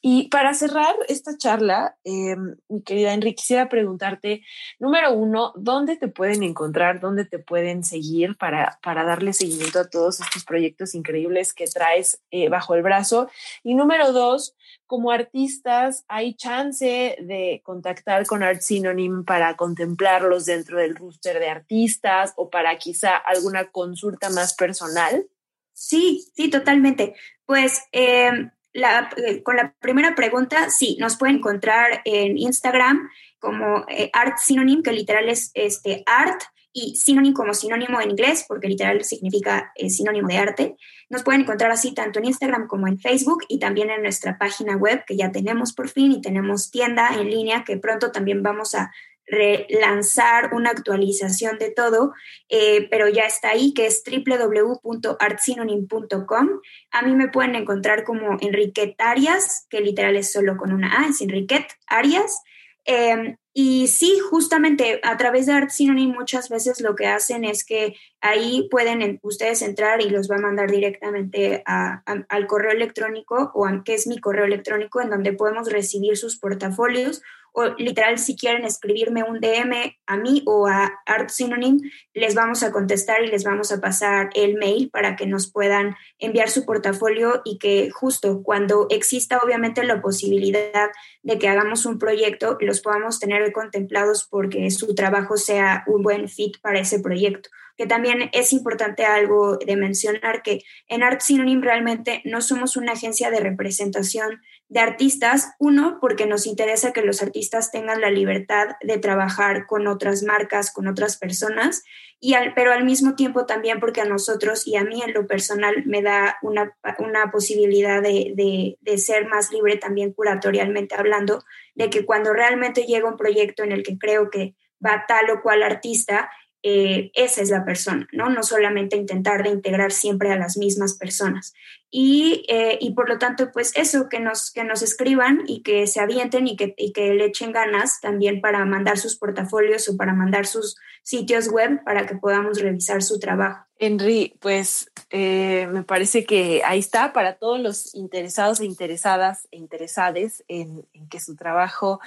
Y 0.00 0.28
para 0.28 0.54
cerrar 0.54 0.94
esta 1.08 1.36
charla, 1.36 1.96
em, 2.04 2.56
mi 2.68 2.82
querida 2.82 3.12
Henry, 3.12 3.34
quisiera 3.34 3.68
preguntarte, 3.68 4.42
número 4.78 5.12
uno, 5.12 5.52
¿dónde 5.56 5.96
te 5.96 6.08
pueden 6.08 6.42
encontrar? 6.42 7.00
¿Dónde 7.00 7.24
te 7.24 7.38
pueden 7.38 7.84
seguir 7.84 8.36
para, 8.36 8.78
para 8.82 9.04
darle 9.04 9.32
seguimiento 9.32 9.80
a 9.80 9.88
todos 9.88 10.20
estos 10.20 10.44
proyectos 10.44 10.94
increíbles 10.94 11.52
que 11.52 11.66
traes 11.66 12.22
eh, 12.30 12.48
bajo 12.48 12.74
el 12.74 12.82
brazo? 12.82 13.28
Y 13.62 13.74
número 13.74 14.12
dos, 14.12 14.54
como 14.86 15.10
artistas, 15.10 16.04
¿hay 16.08 16.34
chance 16.34 17.16
de 17.20 17.60
contactar 17.64 18.26
con 18.26 18.42
Art 18.42 18.60
Synonym 18.60 19.24
para 19.24 19.56
contemplarlos 19.56 20.46
dentro 20.46 20.78
del 20.78 20.96
roster 20.96 21.38
de 21.38 21.48
artistas 21.48 22.32
o 22.36 22.50
para 22.50 22.76
quizá 22.78 23.16
alguna 23.16 23.70
consulta 23.70 24.30
más 24.30 24.54
personal? 24.54 25.26
Sí, 25.72 26.26
sí, 26.34 26.50
totalmente. 26.50 27.14
Pues 27.46 27.82
em, 27.92 28.50
eh, 28.74 29.42
con 29.42 29.56
la 29.56 29.74
primera 29.80 30.14
pregunta, 30.14 30.68
sí, 30.70 30.96
nos 31.00 31.16
pueden 31.16 31.36
encontrar 31.36 32.02
en 32.04 32.36
Instagram 32.36 33.08
como 33.38 33.84
eh, 33.88 34.10
Art 34.12 34.38
Synonym, 34.38 34.82
que 34.82 34.92
literal 34.92 35.28
es 35.28 35.50
este, 35.54 36.02
art 36.06 36.42
y 36.74 36.96
sinónimo 36.96 37.36
como 37.36 37.54
sinónimo 37.54 38.00
en 38.00 38.10
inglés, 38.10 38.44
porque 38.46 38.68
literal 38.68 39.02
significa 39.04 39.72
eh, 39.76 39.88
sinónimo 39.88 40.26
de 40.26 40.36
arte. 40.36 40.76
Nos 41.08 41.22
pueden 41.22 41.42
encontrar 41.42 41.70
así 41.70 41.94
tanto 41.94 42.18
en 42.18 42.24
Instagram 42.26 42.66
como 42.66 42.88
en 42.88 42.98
Facebook 42.98 43.44
y 43.48 43.60
también 43.60 43.90
en 43.90 44.02
nuestra 44.02 44.36
página 44.36 44.76
web 44.76 45.04
que 45.06 45.16
ya 45.16 45.30
tenemos 45.30 45.72
por 45.72 45.88
fin 45.88 46.10
y 46.10 46.20
tenemos 46.20 46.72
tienda 46.72 47.14
en 47.14 47.30
línea 47.30 47.62
que 47.64 47.78
pronto 47.78 48.10
también 48.10 48.42
vamos 48.42 48.74
a 48.74 48.90
relanzar 49.26 50.52
una 50.52 50.68
actualización 50.70 51.58
de 51.58 51.70
todo, 51.70 52.12
eh, 52.48 52.88
pero 52.90 53.08
ya 53.08 53.24
está 53.24 53.50
ahí, 53.50 53.72
que 53.72 53.86
es 53.86 54.02
www.artsynonym.com. 54.04 56.48
A 56.90 57.02
mí 57.02 57.14
me 57.14 57.28
pueden 57.28 57.54
encontrar 57.54 58.02
como 58.04 58.36
Enriquet 58.40 59.00
Arias, 59.00 59.66
que 59.70 59.80
literal 59.80 60.16
es 60.16 60.32
solo 60.32 60.56
con 60.56 60.72
una 60.72 61.02
A, 61.02 61.08
es 61.08 61.20
Enriquet 61.20 61.66
Arias. 61.86 62.42
Em, 62.84 63.36
y 63.56 63.86
sí, 63.86 64.18
justamente 64.18 65.00
a 65.04 65.16
través 65.16 65.46
de 65.46 65.52
Art 65.52 65.70
Synonym 65.70 66.10
muchas 66.10 66.48
veces 66.48 66.80
lo 66.80 66.96
que 66.96 67.06
hacen 67.06 67.44
es 67.44 67.64
que 67.64 67.94
ahí 68.20 68.66
pueden 68.68 69.20
ustedes 69.22 69.62
entrar 69.62 70.02
y 70.02 70.10
los 70.10 70.28
va 70.28 70.36
a 70.36 70.40
mandar 70.40 70.68
directamente 70.68 71.62
al 71.64 72.46
correo 72.48 72.72
electrónico 72.72 73.52
o 73.54 73.64
a, 73.64 73.84
que 73.84 73.94
es 73.94 74.08
mi 74.08 74.18
correo 74.18 74.44
electrónico 74.44 75.00
en 75.00 75.10
donde 75.10 75.32
podemos 75.34 75.70
recibir 75.70 76.16
sus 76.16 76.36
portafolios 76.36 77.22
o 77.56 77.68
literal 77.78 78.18
si 78.18 78.36
quieren 78.36 78.64
escribirme 78.64 79.22
un 79.22 79.38
DM 79.40 79.96
a 80.06 80.16
mí 80.16 80.42
o 80.44 80.66
a 80.66 80.92
Art 81.06 81.30
Synonym, 81.30 81.80
les 82.12 82.34
vamos 82.34 82.64
a 82.64 82.72
contestar 82.72 83.22
y 83.22 83.28
les 83.28 83.44
vamos 83.44 83.70
a 83.70 83.80
pasar 83.80 84.30
el 84.34 84.56
mail 84.56 84.90
para 84.90 85.14
que 85.14 85.26
nos 85.26 85.52
puedan 85.52 85.94
enviar 86.18 86.50
su 86.50 86.66
portafolio 86.66 87.42
y 87.44 87.58
que 87.58 87.90
justo 87.90 88.42
cuando 88.42 88.88
exista 88.90 89.38
obviamente 89.38 89.84
la 89.84 90.02
posibilidad 90.02 90.90
de 91.22 91.38
que 91.38 91.48
hagamos 91.48 91.86
un 91.86 92.00
proyecto, 92.00 92.58
los 92.60 92.80
podamos 92.80 93.20
tener 93.20 93.52
contemplados 93.52 94.26
porque 94.28 94.68
su 94.72 94.92
trabajo 94.96 95.36
sea 95.36 95.84
un 95.86 96.02
buen 96.02 96.28
fit 96.28 96.56
para 96.60 96.80
ese 96.80 96.98
proyecto. 96.98 97.50
Que 97.76 97.86
también 97.86 98.30
es 98.32 98.52
importante 98.52 99.04
algo 99.04 99.58
de 99.58 99.76
mencionar 99.76 100.42
que 100.42 100.62
en 100.88 101.02
Art 101.02 101.20
Synonym 101.20 101.62
realmente 101.62 102.20
no 102.24 102.40
somos 102.40 102.76
una 102.76 102.92
agencia 102.92 103.30
de 103.30 103.40
representación 103.40 104.40
de 104.74 104.80
artistas, 104.80 105.52
uno, 105.60 105.98
porque 106.00 106.26
nos 106.26 106.48
interesa 106.48 106.92
que 106.92 107.02
los 107.02 107.22
artistas 107.22 107.70
tengan 107.70 108.00
la 108.00 108.10
libertad 108.10 108.70
de 108.82 108.98
trabajar 108.98 109.66
con 109.66 109.86
otras 109.86 110.24
marcas, 110.24 110.72
con 110.72 110.88
otras 110.88 111.16
personas, 111.16 111.84
y 112.18 112.34
al, 112.34 112.54
pero 112.54 112.72
al 112.72 112.84
mismo 112.84 113.14
tiempo 113.14 113.46
también 113.46 113.78
porque 113.78 114.00
a 114.00 114.04
nosotros 114.04 114.66
y 114.66 114.74
a 114.74 114.82
mí 114.82 115.00
en 115.00 115.14
lo 115.14 115.28
personal 115.28 115.84
me 115.86 116.02
da 116.02 116.38
una, 116.42 116.76
una 116.98 117.30
posibilidad 117.30 118.02
de, 118.02 118.32
de, 118.34 118.76
de 118.80 118.98
ser 118.98 119.28
más 119.28 119.52
libre 119.52 119.76
también 119.76 120.12
curatorialmente 120.12 120.96
hablando, 120.96 121.44
de 121.76 121.88
que 121.88 122.04
cuando 122.04 122.32
realmente 122.32 122.82
llega 122.82 123.08
un 123.08 123.16
proyecto 123.16 123.62
en 123.62 123.70
el 123.70 123.84
que 123.84 123.96
creo 123.96 124.28
que 124.28 124.56
va 124.84 125.04
tal 125.06 125.30
o 125.30 125.40
cual 125.40 125.62
artista, 125.62 126.28
eh, 126.66 127.10
esa 127.12 127.42
es 127.42 127.50
la 127.50 127.62
persona, 127.62 128.08
¿no? 128.10 128.30
No 128.30 128.42
solamente 128.42 128.96
intentar 128.96 129.42
de 129.42 129.50
integrar 129.50 129.92
siempre 129.92 130.32
a 130.32 130.38
las 130.38 130.56
mismas 130.56 130.94
personas. 130.94 131.52
Y, 131.90 132.46
eh, 132.48 132.78
y 132.80 132.94
por 132.94 133.10
lo 133.10 133.18
tanto, 133.18 133.52
pues 133.52 133.72
eso, 133.76 134.08
que 134.08 134.18
nos, 134.18 134.50
que 134.50 134.64
nos 134.64 134.80
escriban 134.80 135.42
y 135.46 135.62
que 135.62 135.86
se 135.86 136.00
avienten 136.00 136.48
y 136.48 136.56
que, 136.56 136.74
y 136.78 136.94
que 136.94 137.12
le 137.12 137.26
echen 137.26 137.52
ganas 137.52 138.00
también 138.00 138.40
para 138.40 138.64
mandar 138.64 138.96
sus 138.96 139.16
portafolios 139.16 139.90
o 139.90 139.98
para 139.98 140.14
mandar 140.14 140.46
sus 140.46 140.76
sitios 141.02 141.48
web 141.48 141.84
para 141.84 142.06
que 142.06 142.16
podamos 142.16 142.58
revisar 142.58 143.02
su 143.02 143.18
trabajo. 143.18 143.66
Henry, 143.78 144.34
pues 144.40 144.90
eh, 145.10 145.68
me 145.70 145.82
parece 145.82 146.24
que 146.24 146.62
ahí 146.64 146.78
está 146.78 147.12
para 147.12 147.34
todos 147.34 147.60
los 147.60 147.94
interesados 147.94 148.60
e 148.60 148.64
interesadas 148.64 149.48
e 149.50 149.58
interesades 149.58 150.42
en, 150.48 150.86
en 150.94 151.08
que 151.10 151.20
su 151.20 151.36
trabajo 151.36 152.00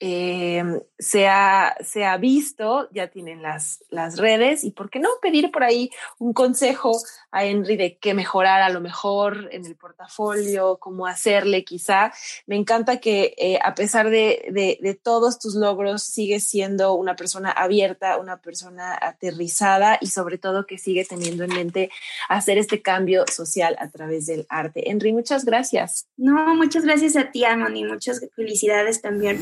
eh, 0.00 0.62
se, 0.98 1.26
ha, 1.26 1.76
se, 1.84 2.04
ha, 2.04 2.16
visto, 2.18 2.88
ya 2.92 3.08
tienen 3.08 3.42
las, 3.42 3.84
las 3.90 4.16
redes 4.16 4.62
y 4.62 4.70
por 4.70 4.90
qué 4.90 5.00
no 5.00 5.08
pedir 5.20 5.50
por 5.50 5.64
ahí 5.64 5.90
un 6.18 6.32
consejo 6.32 6.92
a 7.32 7.44
Henry 7.44 7.76
de 7.76 7.98
qué 7.98 8.14
mejorar 8.14 8.62
a 8.62 8.68
lo 8.68 8.80
mejor 8.80 9.48
en 9.50 9.66
el 9.66 9.74
portafolio, 9.74 10.78
cómo 10.78 11.06
hacerle 11.06 11.64
quizá. 11.64 12.12
Me 12.46 12.56
encanta 12.56 12.98
que 12.98 13.34
eh, 13.38 13.58
a 13.64 13.74
pesar 13.74 14.10
de, 14.10 14.78
de, 14.80 14.94
todos 14.94 15.38
tus 15.38 15.54
logros, 15.54 16.02
sigues 16.02 16.44
siendo 16.44 16.94
una 16.94 17.16
persona 17.16 17.50
abierta, 17.50 18.18
una 18.18 18.40
persona 18.40 18.98
aterrizada 19.00 19.98
y 20.00 20.08
sobre 20.08 20.38
todo 20.38 20.66
que 20.66 20.78
sigue 20.78 21.04
teniendo 21.04 21.44
en 21.44 21.54
mente 21.54 21.90
hacer 22.28 22.58
este 22.58 22.82
cambio 22.82 23.24
social 23.26 23.76
a 23.78 23.88
través 23.90 24.26
del 24.26 24.46
arte. 24.48 24.90
Henry, 24.90 25.12
muchas 25.12 25.44
gracias. 25.44 26.06
No, 26.16 26.54
muchas 26.54 26.84
gracias 26.84 27.16
a 27.16 27.30
ti, 27.30 27.44
Amon, 27.44 27.76
y 27.76 27.84
muchas 27.84 28.20
felicidades 28.34 29.00
también. 29.00 29.38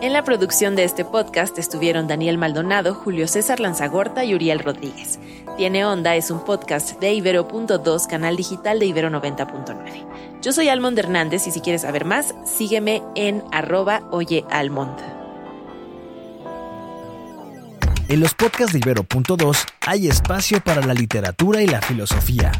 En 0.00 0.12
la 0.12 0.22
producción 0.22 0.76
de 0.76 0.84
este 0.84 1.04
podcast 1.04 1.58
estuvieron 1.58 2.06
Daniel 2.06 2.38
Maldonado, 2.38 2.94
Julio 2.94 3.26
César 3.26 3.60
Lanzagorta 3.60 4.24
y 4.24 4.34
Uriel 4.34 4.60
Rodríguez. 4.60 5.18
Tiene 5.56 5.84
Onda 5.84 6.14
es 6.14 6.30
un 6.30 6.44
podcast 6.44 7.00
de 7.00 7.12
Ibero.2, 7.14 8.06
canal 8.06 8.36
digital 8.36 8.78
de 8.78 8.86
Ibero 8.86 9.10
90.9. 9.10 10.40
Yo 10.40 10.52
soy 10.52 10.68
Almond 10.68 10.98
Hernández 10.98 11.46
y 11.48 11.50
si 11.50 11.60
quieres 11.60 11.82
saber 11.82 12.04
más, 12.04 12.34
sígueme 12.44 13.02
en 13.16 13.42
arroba 13.50 14.02
oyealmond. 14.10 14.98
En 18.08 18.20
los 18.20 18.34
podcasts 18.34 18.72
de 18.72 18.78
Ibero.2 18.78 19.66
hay 19.86 20.08
espacio 20.08 20.60
para 20.62 20.80
la 20.86 20.94
literatura 20.94 21.60
y 21.60 21.66
la 21.66 21.82
filosofía. 21.82 22.52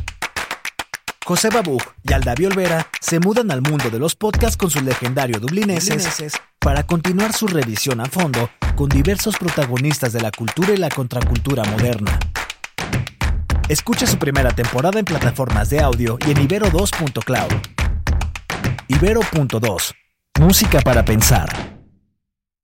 José 1.28 1.50
Babú 1.50 1.76
y 2.02 2.14
Aldavi 2.14 2.46
Olvera 2.46 2.88
se 3.02 3.20
mudan 3.20 3.50
al 3.50 3.60
mundo 3.60 3.90
de 3.90 3.98
los 3.98 4.14
podcasts 4.14 4.56
con 4.56 4.70
su 4.70 4.80
legendario 4.80 5.38
dublineses 5.38 6.32
para 6.58 6.84
continuar 6.84 7.34
su 7.34 7.46
revisión 7.46 8.00
a 8.00 8.06
fondo 8.06 8.48
con 8.76 8.88
diversos 8.88 9.36
protagonistas 9.36 10.14
de 10.14 10.22
la 10.22 10.30
cultura 10.30 10.72
y 10.72 10.78
la 10.78 10.88
contracultura 10.88 11.64
moderna. 11.64 12.18
Escucha 13.68 14.06
su 14.06 14.18
primera 14.18 14.52
temporada 14.52 14.98
en 14.98 15.04
plataformas 15.04 15.68
de 15.68 15.80
audio 15.80 16.16
y 16.26 16.30
en 16.30 16.48
ibero2.cloud. 16.48 17.52
Ibero.2. 18.88 19.94
Música 20.40 20.80
para 20.80 21.04
pensar. 21.04 21.77